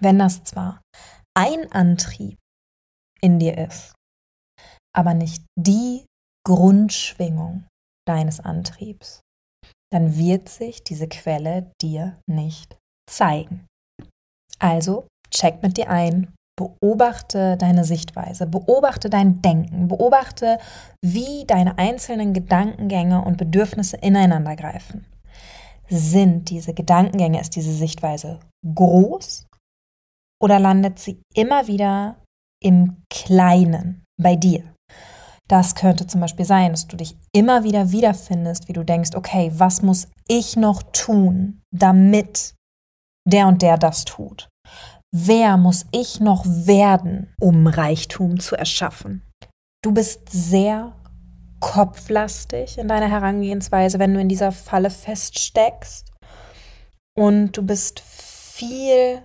wenn 0.00 0.18
das 0.18 0.44
zwar 0.44 0.80
ein 1.34 1.70
Antrieb 1.72 2.38
in 3.22 3.38
dir 3.38 3.56
ist, 3.58 3.94
aber 4.94 5.14
nicht 5.14 5.44
die 5.58 6.04
Grundschwingung 6.46 7.66
deines 8.06 8.40
Antriebs, 8.40 9.20
dann 9.92 10.16
wird 10.16 10.48
sich 10.48 10.82
diese 10.82 11.08
Quelle 11.08 11.70
dir 11.80 12.18
nicht 12.26 12.76
zeigen. 13.08 13.66
Also 14.58 15.06
check 15.30 15.62
mit 15.62 15.76
dir 15.76 15.90
ein, 15.90 16.34
beobachte 16.58 17.56
deine 17.56 17.84
Sichtweise, 17.84 18.46
beobachte 18.46 19.10
dein 19.10 19.42
Denken, 19.42 19.88
beobachte, 19.88 20.58
wie 21.04 21.44
deine 21.46 21.78
einzelnen 21.78 22.32
Gedankengänge 22.32 23.24
und 23.24 23.38
Bedürfnisse 23.38 23.96
ineinander 23.96 24.56
greifen. 24.56 25.06
Sind 25.88 26.50
diese 26.50 26.74
Gedankengänge, 26.74 27.40
ist 27.40 27.56
diese 27.56 27.72
Sichtweise 27.72 28.40
groß 28.66 29.46
oder 30.40 30.58
landet 30.58 30.98
sie 30.98 31.20
immer 31.34 31.66
wieder 31.66 32.21
im 32.62 33.02
Kleinen 33.10 34.04
bei 34.20 34.36
dir. 34.36 34.62
Das 35.48 35.74
könnte 35.74 36.06
zum 36.06 36.20
Beispiel 36.20 36.46
sein, 36.46 36.70
dass 36.70 36.88
du 36.88 36.96
dich 36.96 37.16
immer 37.32 37.64
wieder 37.64 37.92
wiederfindest, 37.92 38.68
wie 38.68 38.72
du 38.72 38.84
denkst, 38.84 39.10
okay, 39.14 39.52
was 39.54 39.82
muss 39.82 40.08
ich 40.28 40.56
noch 40.56 40.82
tun, 40.92 41.60
damit 41.70 42.54
der 43.28 43.48
und 43.48 43.60
der 43.60 43.76
das 43.76 44.04
tut? 44.04 44.48
Wer 45.14 45.58
muss 45.58 45.84
ich 45.92 46.20
noch 46.20 46.44
werden, 46.46 47.34
um 47.38 47.66
Reichtum 47.66 48.40
zu 48.40 48.56
erschaffen? 48.56 49.22
Du 49.84 49.92
bist 49.92 50.30
sehr 50.30 50.94
kopflastig 51.60 52.78
in 52.78 52.88
deiner 52.88 53.10
Herangehensweise, 53.10 53.98
wenn 53.98 54.14
du 54.14 54.20
in 54.20 54.28
dieser 54.28 54.52
Falle 54.52 54.90
feststeckst. 54.90 56.12
Und 57.14 57.56
du 57.56 57.62
bist 57.62 58.00
viel 58.00 59.22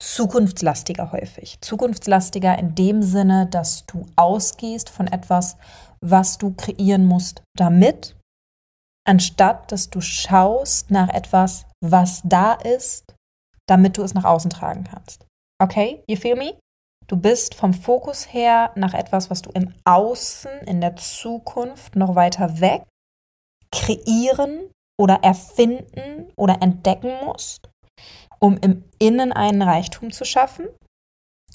zukunftslastiger 0.00 1.12
häufig. 1.12 1.60
Zukunftslastiger 1.60 2.58
in 2.58 2.74
dem 2.74 3.02
Sinne, 3.02 3.46
dass 3.46 3.86
du 3.86 4.06
ausgehst 4.16 4.90
von 4.90 5.06
etwas, 5.06 5.56
was 6.00 6.38
du 6.38 6.54
kreieren 6.54 7.04
musst, 7.04 7.42
damit, 7.56 8.16
anstatt 9.06 9.70
dass 9.70 9.90
du 9.90 10.00
schaust 10.00 10.90
nach 10.90 11.08
etwas, 11.10 11.66
was 11.84 12.22
da 12.24 12.54
ist, 12.54 13.14
damit 13.68 13.98
du 13.98 14.02
es 14.02 14.14
nach 14.14 14.24
außen 14.24 14.50
tragen 14.50 14.84
kannst. 14.84 15.26
Okay, 15.62 16.02
you 16.08 16.16
feel 16.16 16.36
me? 16.36 16.58
Du 17.06 17.16
bist 17.16 17.54
vom 17.54 17.74
Fokus 17.74 18.32
her 18.32 18.72
nach 18.76 18.94
etwas, 18.94 19.30
was 19.30 19.42
du 19.42 19.50
im 19.50 19.74
Außen, 19.84 20.50
in 20.66 20.80
der 20.80 20.96
Zukunft 20.96 21.96
noch 21.96 22.14
weiter 22.14 22.60
weg 22.60 22.84
kreieren 23.72 24.70
oder 24.98 25.20
erfinden 25.22 26.32
oder 26.36 26.62
entdecken 26.62 27.12
musst 27.24 27.69
um 28.42 28.56
im 28.58 28.84
Innen 28.98 29.32
einen 29.32 29.62
Reichtum 29.62 30.10
zu 30.10 30.24
schaffen, 30.24 30.66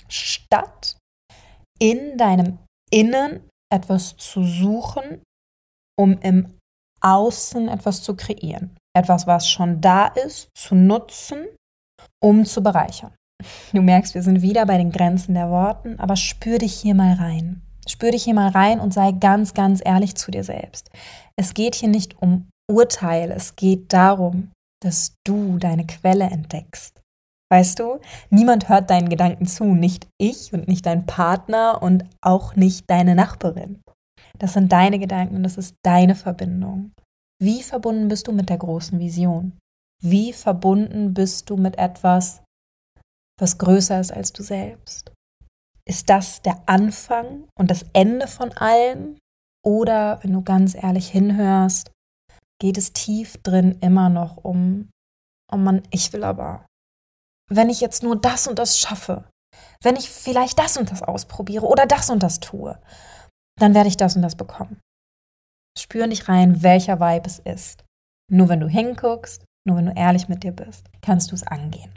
statt 0.07 0.97
in 1.79 2.17
deinem 2.17 2.59
Innen 2.91 3.49
etwas 3.73 4.15
zu 4.17 4.43
suchen, 4.43 5.21
um 5.99 6.19
im 6.19 6.57
Außen 7.01 7.67
etwas 7.67 8.03
zu 8.03 8.15
kreieren. 8.15 8.77
Etwas, 8.95 9.27
was 9.27 9.49
schon 9.49 9.81
da 9.81 10.07
ist, 10.07 10.49
zu 10.55 10.75
nutzen, 10.75 11.45
um 12.23 12.45
zu 12.45 12.63
bereichern. 12.63 13.13
Du 13.73 13.81
merkst, 13.81 14.15
wir 14.15 14.23
sind 14.23 14.41
wieder 14.41 14.65
bei 14.65 14.77
den 14.77 14.91
Grenzen 14.91 15.33
der 15.33 15.49
Worten, 15.49 15.99
aber 15.99 16.15
spür 16.15 16.57
dich 16.57 16.73
hier 16.73 16.95
mal 16.95 17.13
rein. 17.13 17.61
Spür 17.87 18.11
dich 18.11 18.23
hier 18.23 18.33
mal 18.33 18.49
rein 18.49 18.79
und 18.79 18.93
sei 18.93 19.11
ganz, 19.11 19.53
ganz 19.53 19.81
ehrlich 19.83 20.15
zu 20.15 20.31
dir 20.31 20.43
selbst. 20.43 20.89
Es 21.35 21.53
geht 21.53 21.75
hier 21.75 21.89
nicht 21.89 22.19
um 22.21 22.49
Urteil, 22.71 23.31
es 23.31 23.55
geht 23.55 23.93
darum, 23.93 24.51
dass 24.81 25.15
du 25.25 25.57
deine 25.57 25.85
Quelle 25.85 26.25
entdeckst. 26.25 27.01
Weißt 27.51 27.79
du, 27.79 27.99
niemand 28.29 28.69
hört 28.69 28.89
deinen 28.89 29.09
Gedanken 29.09 29.45
zu, 29.45 29.65
nicht 29.65 30.07
ich 30.17 30.53
und 30.53 30.67
nicht 30.67 30.85
dein 30.85 31.05
Partner 31.05 31.81
und 31.81 32.05
auch 32.21 32.55
nicht 32.55 32.89
deine 32.89 33.15
Nachbarin. 33.15 33.81
Das 34.39 34.53
sind 34.53 34.71
deine 34.71 34.99
Gedanken 34.99 35.37
und 35.37 35.43
das 35.43 35.57
ist 35.57 35.75
deine 35.83 36.15
Verbindung. 36.15 36.91
Wie 37.41 37.63
verbunden 37.63 38.07
bist 38.07 38.27
du 38.27 38.31
mit 38.31 38.49
der 38.49 38.57
großen 38.57 38.99
Vision? 38.99 39.57
Wie 40.01 40.33
verbunden 40.33 41.13
bist 41.13 41.49
du 41.49 41.57
mit 41.57 41.77
etwas, 41.77 42.41
was 43.39 43.57
größer 43.57 43.99
ist 43.99 44.11
als 44.11 44.33
du 44.33 44.43
selbst? 44.43 45.11
Ist 45.87 46.09
das 46.09 46.41
der 46.41 46.63
Anfang 46.65 47.47
und 47.57 47.69
das 47.69 47.85
Ende 47.93 48.27
von 48.27 48.51
allem? 48.53 49.17
Oder, 49.63 50.19
wenn 50.21 50.33
du 50.33 50.41
ganz 50.41 50.75
ehrlich 50.75 51.09
hinhörst, 51.09 51.91
geht 52.59 52.77
es 52.77 52.93
tief 52.93 53.37
drin 53.43 53.77
immer 53.81 54.09
noch 54.09 54.37
um, 54.37 54.89
oh 55.51 55.57
Mann, 55.57 55.83
ich 55.91 56.13
will 56.13 56.23
aber. 56.23 56.65
Wenn 57.49 57.69
ich 57.69 57.81
jetzt 57.81 58.03
nur 58.03 58.15
das 58.15 58.47
und 58.47 58.59
das 58.59 58.79
schaffe, 58.79 59.25
wenn 59.81 59.95
ich 59.95 60.09
vielleicht 60.09 60.57
das 60.57 60.77
und 60.77 60.91
das 60.91 61.03
ausprobiere 61.03 61.65
oder 61.65 61.85
das 61.85 62.09
und 62.09 62.23
das 62.23 62.39
tue, 62.39 62.79
dann 63.59 63.73
werde 63.73 63.89
ich 63.89 63.97
das 63.97 64.15
und 64.15 64.21
das 64.21 64.35
bekommen. 64.35 64.79
Spür 65.77 66.07
nicht 66.07 66.27
rein, 66.29 66.63
welcher 66.63 66.99
Vibe 66.99 67.27
es 67.27 67.39
ist. 67.39 67.83
Nur 68.31 68.49
wenn 68.49 68.59
du 68.59 68.67
hinguckst, 68.67 69.43
nur 69.67 69.77
wenn 69.77 69.87
du 69.87 69.93
ehrlich 69.93 70.27
mit 70.27 70.43
dir 70.43 70.51
bist, 70.51 70.87
kannst 71.01 71.31
du 71.31 71.35
es 71.35 71.43
angehen. 71.43 71.93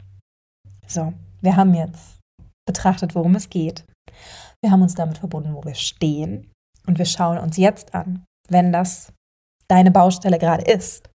So, 0.87 1.13
wir 1.41 1.55
haben 1.55 1.73
jetzt 1.73 2.19
betrachtet, 2.67 3.15
worum 3.15 3.35
es 3.35 3.49
geht. 3.49 3.85
Wir 4.61 4.71
haben 4.71 4.81
uns 4.81 4.95
damit 4.95 5.19
verbunden, 5.19 5.53
wo 5.53 5.63
wir 5.63 5.75
stehen. 5.75 6.51
Und 6.85 6.97
wir 6.97 7.05
schauen 7.05 7.37
uns 7.37 7.57
jetzt 7.57 7.93
an, 7.93 8.25
wenn 8.47 8.71
das 8.71 9.13
deine 9.69 9.91
Baustelle 9.91 10.39
gerade 10.39 10.63
ist. 10.63 11.09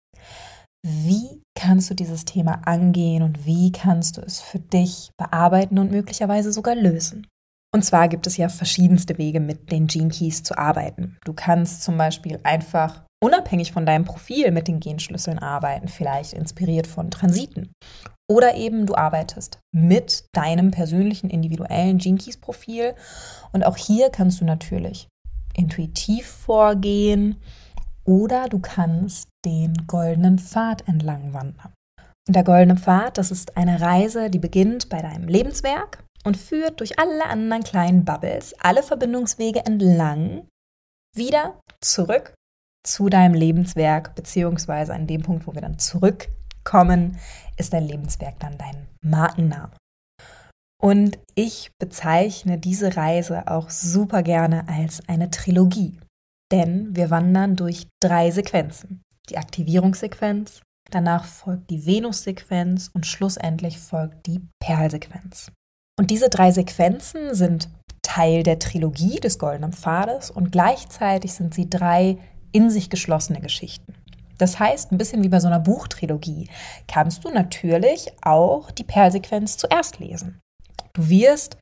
Wie 0.85 1.41
kannst 1.55 1.89
du 1.89 1.93
dieses 1.93 2.25
Thema 2.25 2.61
angehen 2.65 3.23
und 3.23 3.45
wie 3.45 3.71
kannst 3.71 4.17
du 4.17 4.21
es 4.21 4.41
für 4.41 4.59
dich 4.59 5.11
bearbeiten 5.17 5.79
und 5.79 5.91
möglicherweise 5.91 6.51
sogar 6.51 6.75
lösen? 6.75 7.27
Und 7.73 7.83
zwar 7.83 8.07
gibt 8.07 8.27
es 8.27 8.37
ja 8.37 8.49
verschiedenste 8.49 9.17
Wege, 9.17 9.39
mit 9.39 9.71
den 9.71 9.87
Gene 9.87 10.09
Keys 10.09 10.43
zu 10.43 10.57
arbeiten. 10.57 11.17
Du 11.25 11.33
kannst 11.33 11.83
zum 11.83 11.97
Beispiel 11.97 12.39
einfach 12.43 13.03
unabhängig 13.23 13.71
von 13.71 13.85
deinem 13.85 14.05
Profil 14.05 14.51
mit 14.51 14.67
den 14.67 14.79
Genschlüsseln 14.79 15.39
arbeiten, 15.39 15.87
vielleicht 15.87 16.33
inspiriert 16.33 16.85
von 16.85 17.09
Transiten. 17.09 17.71
Oder 18.29 18.55
eben 18.55 18.85
du 18.85 18.95
arbeitest 18.95 19.59
mit 19.73 20.25
deinem 20.33 20.71
persönlichen 20.71 21.29
individuellen 21.29 21.97
Gene 21.97 22.17
Keys 22.17 22.37
Profil. 22.37 22.93
Und 23.53 23.65
auch 23.65 23.77
hier 23.77 24.09
kannst 24.09 24.41
du 24.41 24.45
natürlich 24.45 25.07
intuitiv 25.55 26.27
vorgehen 26.27 27.37
oder 28.05 28.47
du 28.49 28.59
kannst 28.59 29.29
den 29.45 29.73
goldenen 29.87 30.39
Pfad 30.39 30.87
entlang 30.87 31.33
wandern. 31.33 31.73
Und 32.27 32.35
der 32.35 32.43
goldene 32.43 32.77
Pfad, 32.77 33.17
das 33.17 33.31
ist 33.31 33.57
eine 33.57 33.81
Reise, 33.81 34.29
die 34.29 34.39
beginnt 34.39 34.89
bei 34.89 35.01
deinem 35.01 35.27
Lebenswerk 35.27 36.03
und 36.23 36.37
führt 36.37 36.79
durch 36.79 36.99
alle 36.99 37.25
anderen 37.25 37.63
kleinen 37.63 38.05
Bubbles, 38.05 38.53
alle 38.59 38.81
Verbindungswege 38.81 39.65
entlang, 39.65 40.47
wieder 41.15 41.59
zurück 41.81 42.33
zu 42.85 43.09
deinem 43.09 43.33
Lebenswerk, 43.33 44.15
beziehungsweise 44.15 44.93
an 44.93 45.07
dem 45.07 45.21
Punkt, 45.21 45.47
wo 45.47 45.53
wir 45.53 45.61
dann 45.61 45.79
zurückkommen, 45.79 47.19
ist 47.57 47.73
dein 47.73 47.87
Lebenswerk 47.87 48.39
dann 48.39 48.57
dein 48.57 48.87
Markenname. 49.01 49.71
Und 50.81 51.17
ich 51.35 51.71
bezeichne 51.79 52.57
diese 52.57 52.97
Reise 52.97 53.47
auch 53.47 53.69
super 53.69 54.21
gerne 54.21 54.67
als 54.67 55.01
eine 55.07 55.31
Trilogie, 55.31 55.97
denn 56.53 56.95
wir 56.95 57.09
wandern 57.09 57.55
durch 57.55 57.87
drei 57.99 58.29
Sequenzen. 58.29 59.01
Die 59.29 59.37
Aktivierungssequenz, 59.37 60.61
danach 60.91 61.25
folgt 61.25 61.71
die 61.71 61.85
Venus-Sequenz 61.85 62.91
und 62.93 63.07
schlussendlich 63.07 63.79
folgt 63.79 64.27
die 64.27 64.39
Perlsequenz. 64.59 65.51
Und 65.99 66.11
diese 66.11 66.29
drei 66.29 66.51
Sequenzen 66.51 67.33
sind 67.33 67.69
Teil 68.03 68.43
der 68.43 68.59
Trilogie 68.59 69.19
des 69.19 69.39
Goldenen 69.39 69.73
Pfades 69.73 70.29
und 70.29 70.51
gleichzeitig 70.51 71.33
sind 71.33 71.55
sie 71.55 71.69
drei 71.69 72.19
in 72.51 72.69
sich 72.69 72.91
geschlossene 72.91 73.41
Geschichten. 73.41 73.95
Das 74.37 74.59
heißt, 74.59 74.91
ein 74.91 74.99
bisschen 74.99 75.23
wie 75.23 75.29
bei 75.29 75.39
so 75.39 75.47
einer 75.47 75.59
Buchtrilogie 75.59 76.49
kannst 76.87 77.23
du 77.23 77.29
natürlich 77.29 78.11
auch 78.21 78.69
die 78.69 78.83
Perlsequenz 78.83 79.57
zuerst 79.57 79.97
lesen. 79.97 80.39
Du 80.93 81.09
wirst 81.09 81.57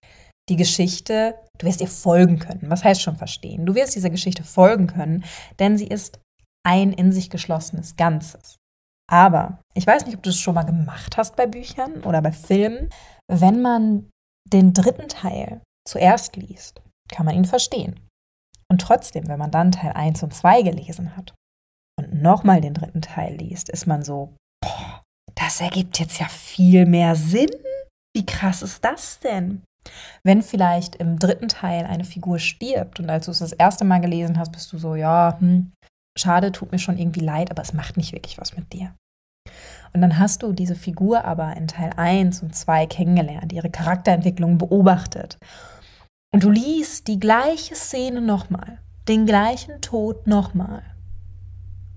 die 0.52 0.58
Geschichte, 0.58 1.36
du 1.58 1.66
wirst 1.66 1.80
ihr 1.80 1.88
folgen 1.88 2.38
können. 2.38 2.70
Was 2.70 2.84
heißt 2.84 3.02
schon 3.02 3.16
verstehen? 3.16 3.66
Du 3.66 3.74
wirst 3.74 3.96
dieser 3.96 4.10
Geschichte 4.10 4.44
folgen 4.44 4.88
können, 4.88 5.24
denn 5.60 5.78
sie 5.78 5.88
ist 5.88 6.20
ein 6.68 6.92
in 6.92 7.14
sich 7.14 7.30
geschlossenes 7.30 7.96
Ganzes. 7.96 8.58
Aber 9.10 9.62
ich 9.74 9.88
weiß 9.88 10.06
nicht, 10.06 10.16
ob 10.16 10.24
du 10.24 10.30
es 10.30 10.38
schon 10.38 10.56
mal 10.56 10.64
gemacht 10.64 11.18
hast 11.18 11.38
bei 11.38 11.48
Büchern 11.48 12.04
oder 12.04 12.22
bei 12.22 12.34
Filmen. 12.34 12.90
Wenn 13.30 13.62
man 13.62 14.10
den 14.52 14.74
dritten 14.74 15.08
Teil 15.08 15.62
zuerst 15.88 16.36
liest, 16.36 16.82
kann 17.10 17.26
man 17.26 17.36
ihn 17.36 17.46
verstehen. 17.46 18.00
Und 18.70 18.82
trotzdem, 18.82 19.28
wenn 19.28 19.40
man 19.40 19.52
dann 19.52 19.72
Teil 19.72 19.94
1 19.94 20.24
und 20.24 20.34
2 20.34 20.64
gelesen 20.64 21.16
hat 21.16 21.34
und 21.98 22.22
nochmal 22.22 22.62
den 22.62 22.74
dritten 22.74 23.02
Teil 23.02 23.36
liest, 23.36 23.70
ist 23.70 23.86
man 23.86 24.04
so, 24.04 24.36
boah, 24.62 25.02
das 25.36 25.62
ergibt 25.62 26.00
jetzt 26.00 26.20
ja 26.20 26.28
viel 26.28 26.86
mehr 26.86 27.16
Sinn. 27.16 27.52
Wie 28.16 28.26
krass 28.26 28.62
ist 28.62 28.84
das 28.84 29.20
denn? 29.20 29.64
Wenn 30.24 30.42
vielleicht 30.42 30.96
im 30.96 31.18
dritten 31.18 31.48
Teil 31.48 31.86
eine 31.86 32.04
Figur 32.04 32.40
stirbt 32.40 33.00
und 33.00 33.10
als 33.10 33.26
du 33.26 33.32
es 33.32 33.40
das 33.40 33.54
erste 33.54 33.86
Mal 33.86 34.00
gelesen 34.00 34.38
hast, 34.38 34.52
bist 34.52 34.72
du 34.72 34.78
so, 34.78 34.96
ja, 34.96 35.38
hm, 35.40 35.72
schade, 36.18 36.52
tut 36.52 36.72
mir 36.72 36.80
schon 36.80 36.98
irgendwie 36.98 37.22
leid, 37.22 37.52
aber 37.52 37.62
es 37.62 37.74
macht 37.74 37.98
nicht 37.98 38.14
wirklich 38.14 38.38
was 38.38 38.56
mit 38.56 38.72
dir. 38.74 38.94
Und 39.94 40.02
dann 40.02 40.20
hast 40.20 40.44
du 40.44 40.54
diese 40.54 40.76
Figur 40.76 41.26
aber 41.26 41.56
in 41.58 41.68
Teil 41.68 41.92
1 41.96 42.44
und 42.44 42.56
2 42.56 42.86
kennengelernt, 42.86 43.52
ihre 43.52 43.70
Charakterentwicklung 43.70 44.58
beobachtet. 44.58 45.38
Und 46.34 46.44
du 46.44 46.50
liest 46.50 47.08
die 47.08 47.20
gleiche 47.20 47.76
Szene 47.76 48.22
nochmal, 48.22 48.80
den 49.08 49.26
gleichen 49.26 49.82
Tod 49.82 50.28
nochmal. 50.28 50.84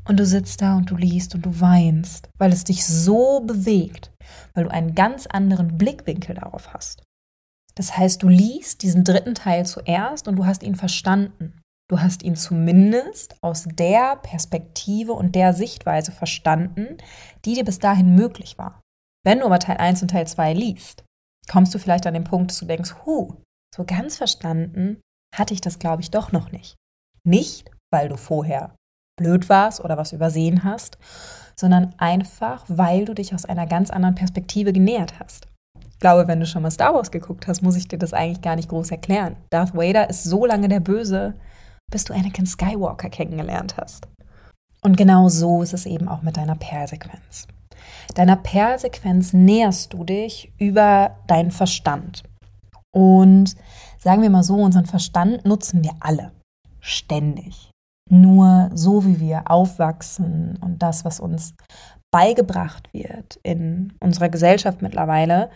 Und 0.07 0.19
du 0.19 0.27
sitzt 0.27 0.61
da 0.61 0.77
und 0.77 0.91
du 0.91 0.97
liest 0.97 1.35
und 1.35 1.47
du 1.47 1.61
weinst, 1.61 2.29
weil 2.39 2.53
es 2.53 2.65
dich 2.65 2.85
so 2.85 3.41
bewegt, 3.41 4.13
weil 4.55 4.65
du 4.65 4.71
einen 4.71 4.95
ganz 4.95 5.27
anderen 5.27 5.79
Blickwinkel 5.79 6.35
darauf 6.35 6.75
hast. 6.75 7.03
Das 7.77 7.97
heißt, 7.97 8.23
du 8.23 8.29
liest 8.29 8.83
diesen 8.83 9.05
dritten 9.05 9.35
Teil 9.35 9.67
zuerst 9.67 10.29
und 10.29 10.37
du 10.37 10.47
hast 10.47 10.63
ihn 10.63 10.77
verstanden. 10.77 11.61
Du 11.91 12.01
hast 12.01 12.23
ihn 12.23 12.37
zumindest 12.37 13.37
aus 13.43 13.67
der 13.67 14.17
Perspektive 14.17 15.13
und 15.13 15.35
der 15.35 15.53
Sichtweise 15.53 16.13
verstanden, 16.13 16.97
die 17.45 17.55
dir 17.55 17.65
bis 17.65 17.79
dahin 17.79 18.15
möglich 18.15 18.57
war. 18.57 18.81
Wenn 19.25 19.41
du 19.41 19.47
aber 19.47 19.59
Teil 19.59 19.77
1 19.77 20.03
und 20.03 20.09
Teil 20.09 20.27
2 20.27 20.55
liest, 20.55 21.05
kommst 21.51 21.75
du 21.75 21.79
vielleicht 21.79 22.07
an 22.07 22.15
den 22.15 22.25
Punkt, 22.25 22.51
dass 22.51 22.59
du 22.59 22.67
denkst, 22.67 22.95
hu, 23.05 23.43
so 23.75 23.85
ganz 23.85 24.17
verstanden 24.17 25.01
hatte 25.35 25.53
ich 25.53 25.61
das, 25.61 25.79
glaube 25.79 26.01
ich, 26.01 26.11
doch 26.11 26.33
noch 26.33 26.53
nicht. 26.53 26.77
Nicht, 27.25 27.71
weil 27.93 28.09
du 28.09 28.17
vorher 28.17 28.75
blöd 29.17 29.49
warst 29.49 29.85
oder 29.85 29.97
was 29.97 30.13
übersehen 30.13 30.65
hast, 30.65 30.99
sondern 31.57 31.95
einfach, 31.99 32.65
weil 32.69 33.05
du 33.05 33.15
dich 33.15 33.35
aus 33.35 33.45
einer 33.45 33.67
ganz 33.67 33.91
anderen 33.91 34.15
Perspektive 34.15 34.73
genähert 34.73 35.19
hast. 35.21 35.49
Ich 36.05 36.07
glaube, 36.07 36.29
wenn 36.29 36.39
du 36.39 36.45
schon 36.45 36.61
mal 36.61 36.71
Star 36.71 36.93
Wars 36.93 37.11
geguckt 37.11 37.49
hast, 37.49 37.63
muss 37.63 37.77
ich 37.77 37.89
dir 37.89 37.99
das 37.99 38.13
eigentlich 38.13 38.43
gar 38.43 38.57
nicht 38.57 38.69
groß 38.69 38.91
erklären. 38.91 39.37
Darth 39.49 39.75
Vader 39.75 40.11
ist 40.11 40.23
so 40.23 40.45
lange 40.45 40.69
der 40.69 40.81
Böse, 40.81 41.33
bis 41.91 42.05
du 42.05 42.13
Anakin 42.13 42.45
Skywalker 42.45 43.09
kennengelernt 43.09 43.79
hast. 43.79 44.07
Und 44.83 44.99
genau 44.99 45.31
so 45.31 45.63
ist 45.63 45.73
es 45.73 45.87
eben 45.87 46.09
auch 46.09 46.21
mit 46.21 46.37
deiner 46.37 46.57
Perlsequenz. 46.57 47.49
Deiner 48.17 48.37
Perlsequenz 48.37 49.33
näherst 49.33 49.95
du 49.95 50.05
dich 50.05 50.53
über 50.59 51.17
deinen 51.27 51.51
Verstand. 51.51 52.23
Und 52.93 53.57
sagen 53.99 54.21
wir 54.21 54.29
mal 54.29 54.43
so, 54.43 54.57
unseren 54.57 54.85
Verstand 54.85 55.47
nutzen 55.47 55.83
wir 55.83 55.93
alle 56.01 56.33
ständig. 56.81 57.71
Nur 58.11 58.69
so 58.75 59.07
wie 59.07 59.21
wir 59.21 59.51
aufwachsen 59.51 60.59
und 60.61 60.83
das, 60.83 61.07
was 61.07 61.19
uns 61.19 61.55
beigebracht 62.11 62.93
wird 62.93 63.41
in 63.43 63.95
unserer 64.01 64.29
Gesellschaft 64.29 64.83
mittlerweile, 64.83 65.49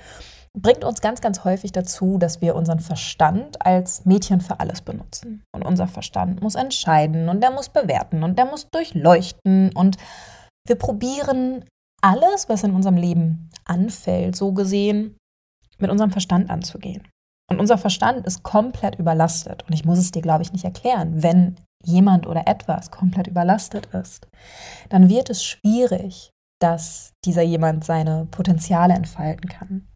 bringt 0.61 0.85
uns 0.85 1.01
ganz, 1.01 1.21
ganz 1.21 1.45
häufig 1.45 1.73
dazu, 1.73 2.19
dass 2.19 2.41
wir 2.41 2.55
unseren 2.55 2.81
Verstand 2.81 3.65
als 3.65 4.05
Mädchen 4.05 4.41
für 4.41 4.61
alles 4.61 4.83
benutzen. 4.83 5.43
Und 5.55 5.65
unser 5.65 5.89
Verstand 5.89 6.43
muss 6.43 6.55
entscheiden 6.55 7.29
und 7.29 7.43
der 7.43 7.51
muss 7.51 7.69
bewerten 7.69 8.23
und 8.23 8.39
der 8.39 8.47
muss 8.47 8.69
durchleuchten. 8.71 9.75
Und 9.75 9.97
wir 10.67 10.77
probieren 10.77 11.65
alles, 12.03 12.49
was 12.49 12.65
in 12.65 12.75
unserem 12.75 12.97
Leben 12.97 13.51
anfällt, 13.65 14.37
so 14.37 14.53
gesehen, 14.53 15.17
mit 15.79 15.91
unserem 15.91 16.11
Verstand 16.11 16.51
anzugehen. 16.51 17.09
Und 17.51 17.61
unser 17.61 17.79
Verstand 17.79 18.27
ist 18.27 18.43
komplett 18.43 18.99
überlastet. 18.99 19.65
Und 19.67 19.73
ich 19.73 19.85
muss 19.85 19.99
es 19.99 20.11
dir, 20.11 20.23
glaube 20.23 20.43
ich, 20.43 20.53
nicht 20.53 20.65
erklären. 20.65 21.23
Wenn 21.23 21.57
jemand 21.85 22.27
oder 22.27 22.47
etwas 22.47 22.91
komplett 22.91 23.27
überlastet 23.27 23.87
ist, 23.95 24.29
dann 24.91 25.09
wird 25.09 25.31
es 25.31 25.45
schwierig, 25.45 26.31
dass 26.61 27.13
dieser 27.25 27.43
jemand 27.43 27.85
seine 27.85 28.27
Potenziale 28.31 28.95
entfalten 28.95 29.49
kann. 29.49 29.88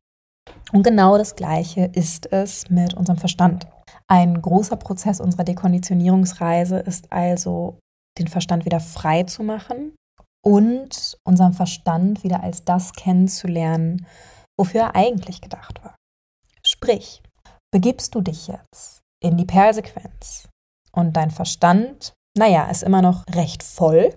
Und 0.72 0.83
genau 0.83 1.18
das 1.18 1.37
Gleiche 1.37 1.90
ist 1.92 2.33
es 2.33 2.68
mit 2.70 2.94
unserem 2.94 3.18
Verstand. 3.18 3.66
Ein 4.09 4.40
großer 4.40 4.76
Prozess 4.76 5.20
unserer 5.20 5.44
Dekonditionierungsreise 5.44 6.78
ist 6.78 7.12
also, 7.12 7.78
den 8.18 8.28
Verstand 8.28 8.64
wieder 8.64 8.81
frei 8.81 9.22
zu 9.22 9.42
machen 9.42 9.94
und 10.44 11.16
unseren 11.24 11.52
Verstand 11.52 12.24
wieder 12.24 12.42
als 12.42 12.64
das 12.64 12.92
kennenzulernen, 12.92 14.07
wofür 14.59 14.83
er 14.83 14.96
eigentlich 14.96 15.40
gedacht 15.40 15.83
war. 15.83 15.94
Sprich, 16.64 17.22
begibst 17.72 18.14
du 18.14 18.20
dich 18.20 18.48
jetzt 18.48 19.00
in 19.22 19.37
die 19.37 19.46
Perlsequenz 19.46 20.48
und 20.92 21.16
dein 21.16 21.31
Verstand, 21.31 22.12
naja, 22.37 22.70
ist 22.70 22.83
immer 22.83 23.02
noch 23.02 23.24
recht 23.35 23.62
voll 23.62 24.14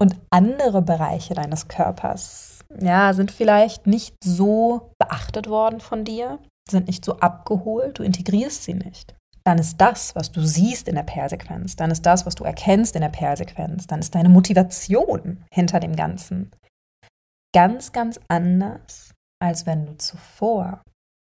und 0.00 0.16
andere 0.30 0.82
Bereiche 0.82 1.34
deines 1.34 1.68
Körpers 1.68 2.51
ja, 2.80 3.12
sind 3.12 3.30
vielleicht 3.30 3.86
nicht 3.86 4.16
so 4.22 4.92
beachtet 4.98 5.48
worden 5.48 5.80
von 5.80 6.04
dir, 6.04 6.38
sind 6.70 6.86
nicht 6.86 7.04
so 7.04 7.18
abgeholt, 7.18 7.98
du 7.98 8.02
integrierst 8.02 8.64
sie 8.64 8.74
nicht. 8.74 9.14
Dann 9.44 9.58
ist 9.58 9.80
das, 9.80 10.14
was 10.14 10.30
du 10.30 10.40
siehst 10.40 10.88
in 10.88 10.94
der 10.94 11.02
Persequenz, 11.02 11.74
dann 11.74 11.90
ist 11.90 12.06
das, 12.06 12.26
was 12.26 12.36
du 12.36 12.44
erkennst 12.44 12.94
in 12.94 13.02
der 13.02 13.08
Persequenz, 13.08 13.86
dann 13.86 14.00
ist 14.00 14.14
deine 14.14 14.28
Motivation 14.28 15.44
hinter 15.52 15.80
dem 15.80 15.96
Ganzen 15.96 16.52
ganz, 17.54 17.92
ganz 17.92 18.20
anders, 18.28 19.12
als 19.40 19.66
wenn 19.66 19.86
du 19.86 19.96
zuvor 19.98 20.82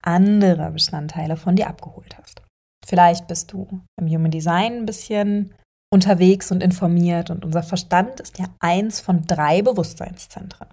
andere 0.04 0.71
Bestandteile 0.71 1.36
von 1.36 1.56
dir 1.56 1.67
abgeholt 1.67 2.17
hast. 2.17 2.41
Vielleicht 2.86 3.28
bist 3.28 3.52
du 3.52 3.82
im 4.00 4.08
Human 4.08 4.32
Design 4.32 4.73
ein 4.78 4.86
bisschen 4.86 5.54
unterwegs 5.91 6.52
und 6.52 6.63
informiert 6.63 7.30
und 7.30 7.43
unser 7.43 7.63
Verstand 7.63 8.19
ist 8.19 8.39
ja 8.39 8.45
eins 8.60 9.02
von 9.02 9.26
drei 9.26 9.62
Bewusstseinszentren. 9.62 10.67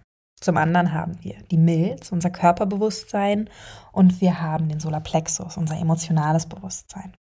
Zum 0.44 0.59
anderen 0.59 0.92
haben 0.92 1.16
wir 1.22 1.37
die 1.50 1.57
Milz, 1.57 2.12
unser 2.12 2.28
Körperbewusstsein, 2.28 3.48
und 3.92 4.20
wir 4.20 4.42
haben 4.42 4.68
den 4.68 4.78
Solarplexus, 4.78 5.57
unser 5.57 5.78
emotionales 5.78 6.44
Bewusstsein. 6.44 7.14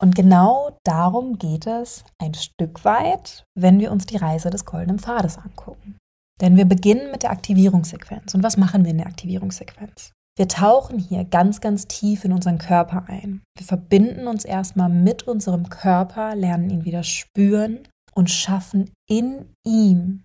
Und 0.00 0.14
genau 0.14 0.78
darum 0.84 1.38
geht 1.38 1.66
es 1.66 2.04
ein 2.22 2.34
Stück 2.34 2.84
weit, 2.84 3.44
wenn 3.58 3.80
wir 3.80 3.90
uns 3.90 4.06
die 4.06 4.16
Reise 4.16 4.50
des 4.50 4.64
goldenen 4.64 5.00
Pfades 5.00 5.38
angucken. 5.38 5.96
Denn 6.40 6.56
wir 6.56 6.66
beginnen 6.66 7.10
mit 7.10 7.24
der 7.24 7.32
Aktivierungssequenz. 7.32 8.32
Und 8.34 8.44
was 8.44 8.56
machen 8.56 8.84
wir 8.84 8.92
in 8.92 8.98
der 8.98 9.08
Aktivierungssequenz? 9.08 10.12
Wir 10.38 10.46
tauchen 10.46 11.00
hier 11.00 11.24
ganz, 11.24 11.60
ganz 11.60 11.88
tief 11.88 12.24
in 12.24 12.32
unseren 12.32 12.58
Körper 12.58 13.08
ein. 13.08 13.42
Wir 13.56 13.66
verbinden 13.66 14.28
uns 14.28 14.44
erstmal 14.44 14.90
mit 14.90 15.24
unserem 15.24 15.68
Körper, 15.68 16.36
lernen 16.36 16.70
ihn 16.70 16.84
wieder 16.84 17.02
spüren 17.02 17.88
und 18.14 18.30
schaffen 18.30 18.92
in 19.08 19.46
ihm 19.64 20.22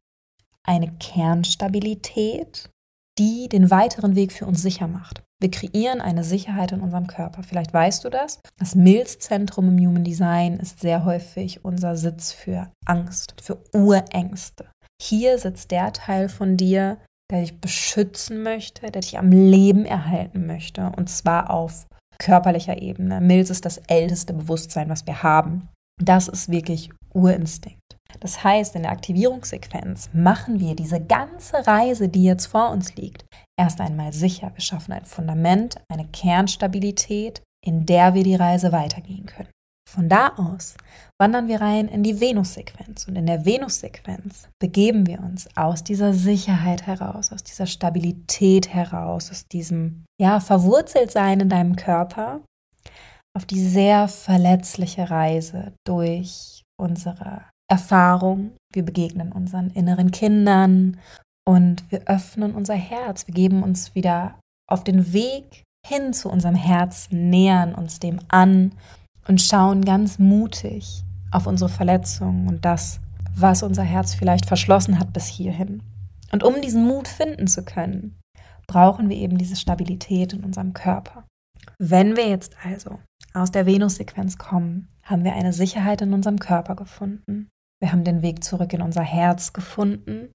eine 0.68 0.92
Kernstabilität, 1.00 2.70
die 3.18 3.50
den 3.50 3.70
weiteren 3.70 4.16
Weg 4.16 4.32
für 4.32 4.46
uns 4.46 4.62
sicher 4.62 4.88
macht. 4.88 5.24
Wir 5.42 5.50
kreieren 5.52 6.02
eine 6.02 6.24
Sicherheit 6.24 6.72
in 6.72 6.82
unserem 6.82 7.08
Körper. 7.08 7.42
Vielleicht 7.42 7.74
weißt 7.74 8.04
du 8.06 8.10
das. 8.10 8.40
Das 8.60 8.76
Milzzentrum 8.76 9.70
im 9.70 9.88
Human 9.88 10.04
Design 10.04 10.60
ist 10.60 10.80
sehr 10.80 11.04
häufig 11.04 11.66
unser 11.66 11.96
Sitz 11.96 12.32
für 12.32 12.72
Angst, 12.86 13.34
für 13.42 13.58
Urängste. 13.74 14.70
Hier 15.02 15.40
sitzt 15.40 15.72
der 15.72 15.94
Teil 15.94 16.30
von 16.30 16.58
dir, 16.58 17.00
der 17.32 17.42
dich 17.42 17.60
beschützen 17.60 18.44
möchte, 18.44 18.92
der 18.92 19.02
dich 19.02 19.18
am 19.18 19.32
Leben 19.32 19.86
erhalten 19.86 20.46
möchte. 20.46 20.92
Und 20.96 21.10
zwar 21.10 21.50
auf 21.50 21.88
körperlicher 22.20 22.80
Ebene. 22.80 23.20
Milz 23.20 23.50
ist 23.50 23.66
das 23.66 23.80
älteste 23.88 24.34
Bewusstsein, 24.34 24.90
was 24.90 25.08
wir 25.08 25.24
haben. 25.24 25.70
Das 26.00 26.28
ist 26.28 26.50
wirklich 26.50 26.92
Urinstinkt. 27.14 27.81
Das 28.20 28.44
heißt, 28.44 28.76
in 28.76 28.84
der 28.84 28.92
Aktivierungssequenz 28.92 30.10
machen 30.14 30.60
wir 30.60 30.76
diese 30.76 31.00
ganze 31.00 31.66
Reise, 31.66 32.10
die 32.10 32.24
jetzt 32.24 32.48
vor 32.48 32.70
uns 32.72 32.96
liegt, 32.96 33.26
erst 33.60 33.82
einmal 33.82 34.14
sicher. 34.14 34.52
Wir 34.54 34.62
schaffen 34.62 34.92
ein 34.92 35.06
Fundament, 35.06 35.76
eine 35.92 36.08
Kernstabilität, 36.08 37.42
in 37.66 37.86
der 37.86 38.14
wir 38.14 38.24
die 38.24 38.36
Reise 38.36 38.72
weitergehen 38.72 39.26
können. 39.26 39.50
Von 39.90 40.08
da 40.08 40.30
aus 40.38 40.76
wandern 41.20 41.50
wir 41.50 41.60
rein 41.60 41.90
in 41.90 42.02
die 42.02 42.22
Venus-Sequenz 42.22 43.08
und 43.08 43.18
in 43.18 43.26
der 43.26 43.46
Venus-Sequenz 43.46 44.48
begeben 44.58 45.06
wir 45.06 45.20
uns 45.20 45.50
aus 45.58 45.84
dieser 45.84 46.14
Sicherheit 46.14 46.88
heraus, 46.88 47.34
aus 47.34 47.44
dieser 47.44 47.66
Stabilität 47.66 48.74
heraus, 48.74 49.30
aus 49.32 49.48
diesem 49.48 50.06
ja 50.20 50.40
verwurzelt 50.40 51.12
sein 51.12 51.42
in 51.42 51.50
deinem 51.50 51.76
Körper 51.76 52.42
auf 53.36 53.46
die 53.46 53.60
sehr 53.60 54.08
verletzliche 54.08 55.10
Reise 55.10 55.74
durch 55.86 56.64
unsere 56.80 57.46
Erfahrung. 57.72 58.52
Wir 58.74 58.84
begegnen 58.84 59.32
unseren 59.32 59.70
inneren 59.70 60.12
Kindern 60.12 61.00
und 61.46 61.90
wir 61.90 62.02
öffnen 62.06 62.54
unser 62.54 62.76
Herz. 62.76 63.28
Wir 63.28 63.34
geben 63.34 63.64
uns 63.64 63.96
wieder 63.96 64.38
auf 64.70 64.84
den 64.84 65.14
Weg 65.14 65.64
hin 65.88 66.12
zu 66.12 66.30
unserem 66.30 66.56
Herz, 66.56 67.08
nähern 67.12 67.74
uns 67.74 68.00
dem 68.00 68.20
an 68.28 68.74
und 69.26 69.42
schauen 69.42 69.86
ganz 69.86 70.20
mutig 70.20 71.04
auf 71.32 71.48
unsere 71.48 71.70
Verletzungen 71.70 72.50
und 72.50 72.66
das, 72.66 73.00
was 73.36 73.64
unser 73.64 73.84
Herz 73.84 74.14
vielleicht 74.14 74.46
verschlossen 74.46 75.00
hat 75.00 75.14
bis 75.14 75.28
hierhin. 75.28 75.82
Und 76.34 76.44
um 76.44 76.62
diesen 76.62 76.86
Mut 76.86 77.08
finden 77.08 77.48
zu 77.48 77.64
können, 77.64 78.20
brauchen 78.68 79.10
wir 79.10 79.16
eben 79.16 79.38
diese 79.38 79.56
Stabilität 79.56 80.34
in 80.34 80.44
unserem 80.44 80.74
Körper. 80.74 81.24
Wenn 81.78 82.18
wir 82.18 82.28
jetzt 82.28 82.56
also 82.66 83.00
aus 83.34 83.52
der 83.52 83.66
Venus-Sequenz 83.66 84.38
kommen, 84.38 84.90
haben 85.04 85.24
wir 85.24 85.34
eine 85.34 85.54
Sicherheit 85.54 86.02
in 86.02 86.14
unserem 86.14 86.40
Körper 86.40 86.76
gefunden. 86.76 87.50
Wir 87.82 87.92
haben 87.92 88.04
den 88.04 88.22
Weg 88.22 88.44
zurück 88.44 88.74
in 88.74 88.82
unser 88.82 89.02
Herz 89.02 89.54
gefunden. 89.54 90.32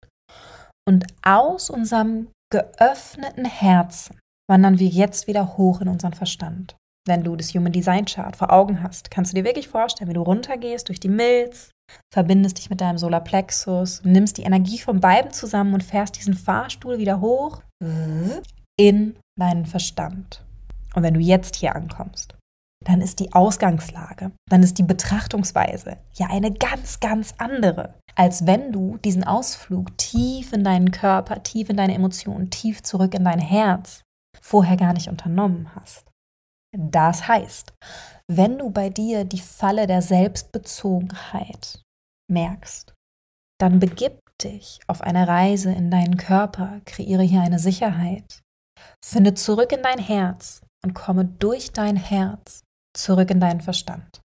Und 0.89 1.07
aus 1.23 1.71
unserem 1.71 2.29
geöffneten 2.51 3.45
Herzen 3.45 4.19
wandern 4.49 4.79
wir 4.79 4.89
jetzt 4.89 5.27
wieder 5.27 5.57
hoch 5.57 5.81
in 5.81 5.89
unseren 5.89 6.13
Verstand. 6.13 6.77
Wenn 7.07 7.23
du 7.23 7.37
das 7.37 7.55
Human 7.55 7.73
Design 7.73 8.05
Chart 8.05 8.37
vor 8.37 8.53
Augen 8.53 8.83
hast, 8.83 9.11
kannst 9.11 9.33
du 9.33 9.37
dir 9.37 9.45
wirklich 9.45 9.69
vorstellen, 9.69 10.11
wie 10.11 10.15
du 10.15 10.23
runtergehst 10.23 10.89
durch 10.89 10.99
die 10.99 11.09
Milz, 11.09 11.71
verbindest 12.13 12.59
dich 12.59 12.69
mit 12.69 12.81
deinem 12.81 12.99
Solarplexus, 12.99 14.03
nimmst 14.05 14.39
die 14.39 14.43
Energie 14.43 14.79
von 14.79 15.01
beiden 15.01 15.33
zusammen 15.33 15.75
und 15.75 15.85
fährst 15.85 16.17
diesen 16.17 16.35
Fahrstuhl 16.35 16.99
wieder 16.99 17.21
hoch 17.21 17.63
in 18.77 19.17
deinen 19.39 19.67
Verstand. 19.67 20.45
Und 20.95 21.03
wenn 21.03 21.15
du 21.15 21.21
jetzt 21.21 21.57
hier 21.57 21.77
ankommst, 21.77 22.36
dann 22.87 23.01
ist 23.01 23.19
die 23.19 23.33
Ausgangslage, 23.33 24.31
dann 24.49 24.63
ist 24.63 24.79
die 24.79 24.85
Betrachtungsweise 24.85 25.97
ja 26.15 26.29
eine 26.31 26.53
ganz, 26.53 27.01
ganz 27.01 27.35
andere, 27.39 27.95
als 28.15 28.47
wenn 28.47 28.71
du 28.71 28.97
diesen 28.99 29.25
Ausflug 29.25 29.99
tief 29.99 30.53
in 30.53 30.63
deinen 30.63 30.93
Körper, 30.93 31.43
tief 31.43 31.69
in 31.69 31.77
deine 31.77 31.95
Emotionen, 31.95 32.51
tief 32.51 32.83
zurück 32.85 33.15
in 33.15 33.25
dein 33.25 33.41
Herz 33.41 34.03
vorher 34.41 34.77
gar 34.77 34.93
nicht 34.93 35.09
unternommen 35.09 35.75
hast. 35.75 36.07
Das 36.77 37.27
heißt, 37.27 37.73
wenn 38.31 38.59
du 38.59 38.71
bei 38.71 38.89
dir 38.89 39.25
die 39.25 39.41
Falle 39.41 39.89
der 39.89 40.03
Selbstbezogenheit 40.03 41.83
merkst, 42.31 42.95
dann 43.59 43.81
begib 43.81 44.21
dich 44.43 44.79
auf 44.87 45.01
eine 45.01 45.27
Reise 45.27 45.73
in 45.73 45.91
deinen 45.91 46.19
Körper, 46.19 46.81
kreiere 46.85 47.23
hier 47.23 47.41
eine 47.41 47.59
Sicherheit, 47.59 48.43
finde 49.05 49.35
zurück 49.35 49.73
in 49.73 49.83
dein 49.83 49.99
Herz 49.99 50.61
und 50.85 50.95
komme 50.95 51.25
durch 51.25 51.73
dein 51.73 51.97
Herz 51.97 52.66
zurück 52.97 53.31
in 53.31 53.41
deinen 53.41 53.61
Verstand. 53.61 54.21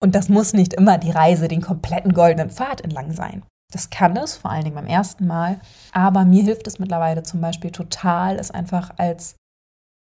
Und 0.00 0.14
das 0.14 0.28
muss 0.28 0.52
nicht 0.52 0.74
immer 0.74 0.98
die 0.98 1.10
Reise 1.10 1.48
den 1.48 1.62
kompletten 1.62 2.12
goldenen 2.12 2.50
Pfad 2.50 2.82
entlang 2.82 3.12
sein. 3.12 3.42
Das 3.72 3.90
kann 3.90 4.16
es, 4.16 4.36
vor 4.36 4.50
allen 4.50 4.64
Dingen 4.64 4.76
beim 4.76 4.86
ersten 4.86 5.26
Mal. 5.26 5.58
Aber 5.92 6.24
mir 6.24 6.42
hilft 6.42 6.66
es 6.66 6.78
mittlerweile 6.78 7.22
zum 7.22 7.40
Beispiel 7.40 7.70
total, 7.70 8.36
es 8.36 8.50
einfach 8.50 8.90
als 8.98 9.36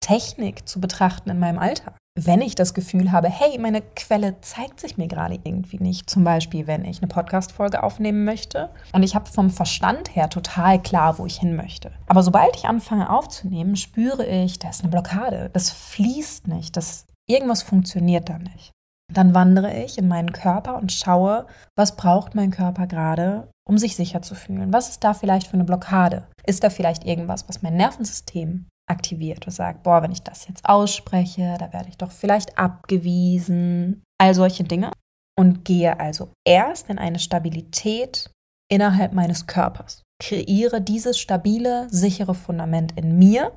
Technik 0.03 0.69
zu 0.69 0.81
betrachten 0.81 1.31
in 1.31 1.39
meinem 1.39 1.59
Alltag. 1.59 1.97
Wenn 2.15 2.43
ich 2.43 2.55
das 2.55 2.75
Gefühl 2.75 3.11
habe, 3.11 3.29
hey, 3.31 3.59
meine 3.59 3.81
Quelle 3.81 4.39
zeigt 4.43 4.81
sich 4.81 4.99
mir 4.99 5.09
gerade 5.09 5.39
irgendwie 5.45 5.79
nicht, 5.79 6.11
zum 6.11 6.25
Beispiel 6.25 6.67
wenn 6.67 6.85
ich 6.85 6.99
eine 6.99 7.09
Podcast-Folge 7.09 7.83
aufnehmen 7.83 8.25
möchte 8.25 8.69
und 8.93 9.03
ich 9.03 9.15
habe 9.15 9.31
vom 9.31 9.49
Verstand 9.49 10.15
her 10.15 10.29
total 10.29 10.83
klar, 10.83 11.19
wo 11.19 11.25
ich 11.25 11.39
hin 11.39 11.57
möchte. 11.57 11.91
Aber 12.09 12.23
sobald 12.23 12.55
ich 12.55 12.67
anfange 12.67 13.09
aufzunehmen, 13.09 13.77
spüre 13.77 14.27
ich, 14.27 14.59
da 14.59 14.69
ist 14.69 14.83
eine 14.83 14.91
Blockade, 14.91 15.49
das 15.55 15.71
fließt 15.71 16.49
nicht, 16.49 16.77
das 16.77 17.07
irgendwas 17.33 17.63
funktioniert 17.63 18.29
da 18.29 18.39
nicht. 18.39 18.73
Dann 19.13 19.35
wandere 19.35 19.75
ich 19.83 19.99
in 19.99 20.09
meinen 20.09 20.33
Körper 20.33 20.77
und 20.77 20.93
schaue, 20.93 21.47
was 21.77 21.97
braucht 21.97 22.35
mein 22.35 22.51
Körper 22.51 22.87
gerade, 22.87 23.51
um 23.69 23.79
sich 23.79 23.97
sicher 23.97 24.23
zu 24.23 24.35
fühlen. 24.35 24.73
Was 24.73 24.89
ist 24.89 25.05
da 25.05 25.15
vielleicht 25.15 25.47
für 25.47 25.55
eine 25.55 25.65
Blockade? 25.65 26.29
Ist 26.47 26.65
da 26.65 26.71
vielleicht 26.71 27.05
irgendwas, 27.05 27.49
was 27.49 27.63
mein 27.63 27.77
Nervensystem 27.77 28.67
aktiviert 28.91 29.47
und 29.47 29.53
sagt, 29.53 29.83
boah, 29.83 30.03
wenn 30.03 30.13
ich 30.13 30.23
das 30.23 30.49
jetzt 30.49 30.65
ausspreche, 30.69 31.57
da 31.59 31.73
werde 31.73 31.89
ich 31.89 31.99
doch 31.99 32.11
vielleicht 32.11 32.59
abgewiesen. 32.59 34.03
All 34.19 34.35
solche 34.35 34.65
Dinge. 34.65 34.93
Und 35.39 35.65
gehe 35.65 35.99
also 35.99 36.33
erst 36.47 36.91
in 36.91 36.99
eine 36.99 37.19
Stabilität 37.19 38.31
innerhalb 38.71 39.13
meines 39.13 39.47
Körpers. 39.47 40.03
Kreiere 40.23 40.81
dieses 40.81 41.19
stabile, 41.19 41.89
sichere 41.91 42.35
Fundament 42.35 42.93
in 42.99 43.19
mir. 43.19 43.53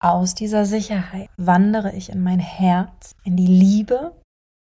Aus 0.00 0.36
dieser 0.36 0.64
Sicherheit 0.64 1.28
wandere 1.36 1.92
ich 1.92 2.10
in 2.10 2.22
mein 2.22 2.38
Herz, 2.38 3.16
in 3.24 3.36
die 3.36 3.46
Liebe, 3.46 4.12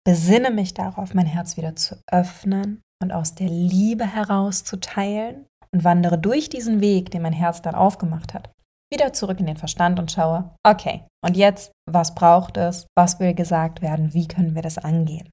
besinne 0.04 0.50
mich 0.50 0.73
darauf, 0.73 1.13
mein 1.13 1.28
Herz 1.28 1.58
wieder 1.58 1.76
zu 1.76 2.02
öffnen 2.12 2.82
und 3.04 3.12
aus 3.12 3.36
der 3.36 3.47
Liebe 3.47 4.06
heraus 4.06 4.63
zu 4.63 4.80
teilen 4.80 5.45
und 5.71 5.84
wandere 5.84 6.17
durch 6.17 6.50
diesen 6.50 6.82
Weg, 6.82 7.12
den 7.12 7.21
mein 7.21 7.34
Herz 7.34 7.62
dann 7.62 7.76
aufgemacht 7.76 8.34
hat, 8.34 8.50
wieder 8.91 9.13
zurück 9.13 9.39
in 9.39 9.45
den 9.45 9.58
Verstand 9.58 10.00
und 10.00 10.12
schaue, 10.12 10.56
okay, 10.65 11.04
und 11.23 11.38
jetzt, 11.38 11.71
was 11.86 12.15
braucht 12.15 12.58
es? 12.58 12.88
Was 12.95 13.19
will 13.19 13.36
gesagt 13.36 13.82
werden? 13.82 14.13
Wie 14.13 14.28
können 14.28 14.56
wir 14.56 14.62
das 14.63 14.80
angehen? 14.80 15.30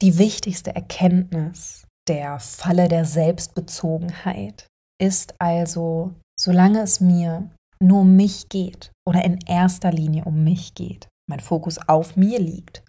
Die 0.00 0.18
wichtigste 0.18 0.74
Erkenntnis 0.74 1.86
der 2.08 2.40
Falle 2.40 2.88
der 2.88 3.04
Selbstbezogenheit 3.04 4.66
ist 5.00 5.34
also, 5.38 6.14
solange 6.40 6.80
es 6.80 7.00
mir 7.00 7.50
nur 7.82 8.00
um 8.00 8.16
mich 8.16 8.48
geht 8.48 8.92
oder 9.06 9.24
in 9.24 9.38
erster 9.46 9.92
Linie 9.92 10.24
um 10.24 10.44
mich 10.44 10.74
geht, 10.74 11.08
mein 11.28 11.40
Fokus 11.40 11.78
auf 11.88 12.16
mir 12.16 12.38
liegt, 12.38 12.82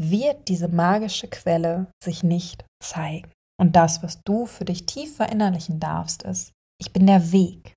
wird 0.00 0.48
diese 0.48 0.68
magische 0.68 1.28
Quelle 1.28 1.86
sich 2.02 2.22
nicht 2.22 2.64
zeigen. 2.82 3.30
Und 3.60 3.76
das, 3.76 4.02
was 4.02 4.20
du 4.24 4.46
für 4.46 4.64
dich 4.64 4.86
tief 4.86 5.16
verinnerlichen 5.16 5.78
darfst, 5.78 6.24
ist, 6.24 6.52
ich 6.80 6.92
bin 6.92 7.06
der 7.06 7.32
Weg 7.32 7.74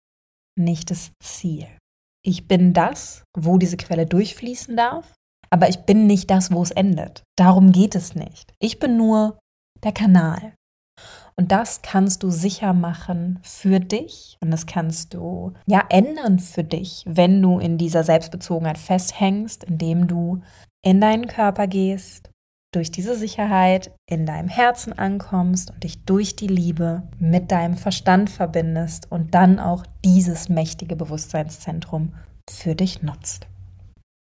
nicht 0.57 0.89
das 0.89 1.11
Ziel. 1.21 1.67
Ich 2.25 2.47
bin 2.47 2.73
das, 2.73 3.23
wo 3.37 3.57
diese 3.57 3.77
Quelle 3.77 4.05
durchfließen 4.05 4.75
darf, 4.75 5.13
aber 5.49 5.69
ich 5.69 5.77
bin 5.85 6.07
nicht 6.07 6.29
das, 6.29 6.51
wo 6.51 6.61
es 6.61 6.71
endet. 6.71 7.23
Darum 7.37 7.71
geht 7.71 7.95
es 7.95 8.15
nicht. 8.15 8.51
Ich 8.59 8.79
bin 8.79 8.97
nur 8.97 9.39
der 9.83 9.93
Kanal. 9.93 10.55
Und 11.39 11.51
das 11.51 11.83
kannst 11.83 12.23
du 12.23 12.31
sicher 12.31 12.73
machen 12.73 13.39
für 13.43 13.79
dich 13.79 14.37
und 14.41 14.49
das 14.49 14.65
kannst 14.65 15.13
du 15.13 15.53
ja 15.67 15.83
ändern 15.89 16.39
für 16.39 16.63
dich, 16.63 17.03
wenn 17.07 17.41
du 17.43 17.59
in 17.59 17.77
dieser 17.77 18.03
Selbstbezogenheit 18.03 18.79
festhängst, 18.79 19.63
indem 19.63 20.07
du 20.07 20.41
in 20.83 20.99
deinen 20.99 21.27
Körper 21.27 21.67
gehst, 21.67 22.31
durch 22.73 22.91
diese 22.91 23.15
Sicherheit 23.15 23.91
in 24.09 24.25
deinem 24.25 24.49
Herzen 24.49 24.93
ankommst 24.93 25.71
und 25.71 25.83
dich 25.83 26.03
durch 26.05 26.35
die 26.35 26.47
Liebe 26.47 27.03
mit 27.19 27.51
deinem 27.51 27.77
Verstand 27.77 28.31
verbindest 28.31 29.11
und 29.11 29.35
dann 29.35 29.59
auch 29.59 29.85
dieses 30.03 30.49
mächtige 30.49 30.95
Bewusstseinszentrum 30.95 32.13
für 32.49 32.73
dich 32.73 33.03
nutzt. 33.03 33.47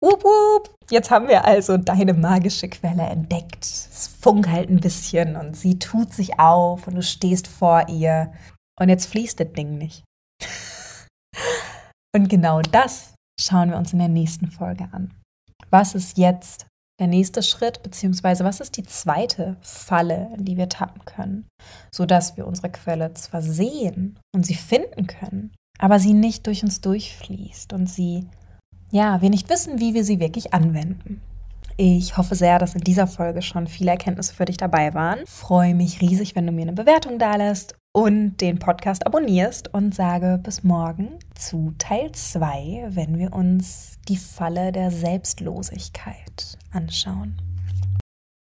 Wup, 0.04 0.22
wup. 0.26 0.76
Jetzt 0.92 1.12
haben 1.12 1.30
wir 1.30 1.46
also 1.46 1.78
deine 1.78 2.14
magische 2.14 2.68
Quelle 2.68 3.04
entdeckt. 3.04 3.64
Es 3.64 4.10
funkelt 4.20 4.70
ein 4.70 4.82
bisschen 4.82 5.38
und 5.38 5.56
sie 5.56 5.80
tut 5.80 6.12
sich 6.12 6.42
auf 6.42 6.88
und 6.88 6.96
du 6.96 7.02
stehst 7.02 7.48
vor 7.48 7.88
ihr. 7.88 8.34
Und 8.78 8.90
jetzt 8.90 9.06
fließt 9.06 9.40
das 9.40 9.54
Ding 9.54 9.78
nicht. 9.78 10.04
Und 12.16 12.28
genau 12.28 12.62
das 12.62 13.14
schauen 13.40 13.72
wir 13.72 13.78
uns 13.78 13.94
in 13.94 14.00
der 14.00 14.10
nächsten 14.10 14.48
Folge 14.48 14.90
an. 14.92 15.14
Was 15.72 15.96
ist 15.96 16.18
jetzt 16.18 16.68
der 17.00 17.08
nächste 17.08 17.42
Schritt, 17.42 17.82
beziehungsweise 17.82 18.44
was 18.44 18.60
ist 18.60 18.76
die 18.78 18.84
zweite 18.84 19.56
Falle, 19.62 20.32
in 20.38 20.44
die 20.46 20.58
wir 20.58 20.70
tappen 20.70 21.06
können, 21.06 21.48
sodass 21.92 22.36
wir 22.36 22.46
unsere 22.46 22.70
Quelle 22.70 23.14
zwar 23.14 23.42
sehen 23.42 24.20
und 24.36 24.46
sie 24.46 24.56
finden 24.56 25.08
können, 25.08 25.56
aber 25.80 25.98
sie 25.98 26.14
nicht 26.14 26.46
durch 26.46 26.62
uns 26.62 26.82
durchfließt 26.82 27.74
und 27.74 27.88
sie 27.88 28.28
ja, 28.94 29.24
wir 29.24 29.32
nicht 29.32 29.50
wissen, 29.50 29.80
wie 29.80 29.96
wir 29.96 30.04
sie 30.04 30.20
wirklich 30.20 30.54
anwenden. 30.54 31.20
Ich 31.78 32.16
hoffe 32.16 32.36
sehr, 32.36 32.60
dass 32.60 32.76
in 32.76 32.82
dieser 32.82 33.08
Folge 33.08 33.42
schon 33.42 33.66
viele 33.66 33.90
Erkenntnisse 33.90 34.36
für 34.36 34.46
dich 34.46 34.58
dabei 34.58 34.94
waren. 34.94 35.26
Freue 35.26 35.74
mich 35.74 36.00
riesig, 36.00 36.36
wenn 36.36 36.46
du 36.46 36.52
mir 36.52 36.62
eine 36.62 36.74
Bewertung 36.74 37.18
dalässt 37.18 37.74
und 37.92 38.38
den 38.38 38.60
Podcast 38.60 39.08
abonnierst 39.08 39.74
und 39.74 39.96
sage 39.96 40.40
bis 40.44 40.64
morgen 40.64 41.10
zu 41.34 41.74
Teil 41.80 42.12
2, 42.12 42.90
wenn 42.90 43.18
wir 43.18 43.34
uns 43.34 43.98
die 44.08 44.18
Falle 44.18 44.72
der 44.72 44.92
Selbstlosigkeit 44.92 46.60
anschauen. 46.72 47.53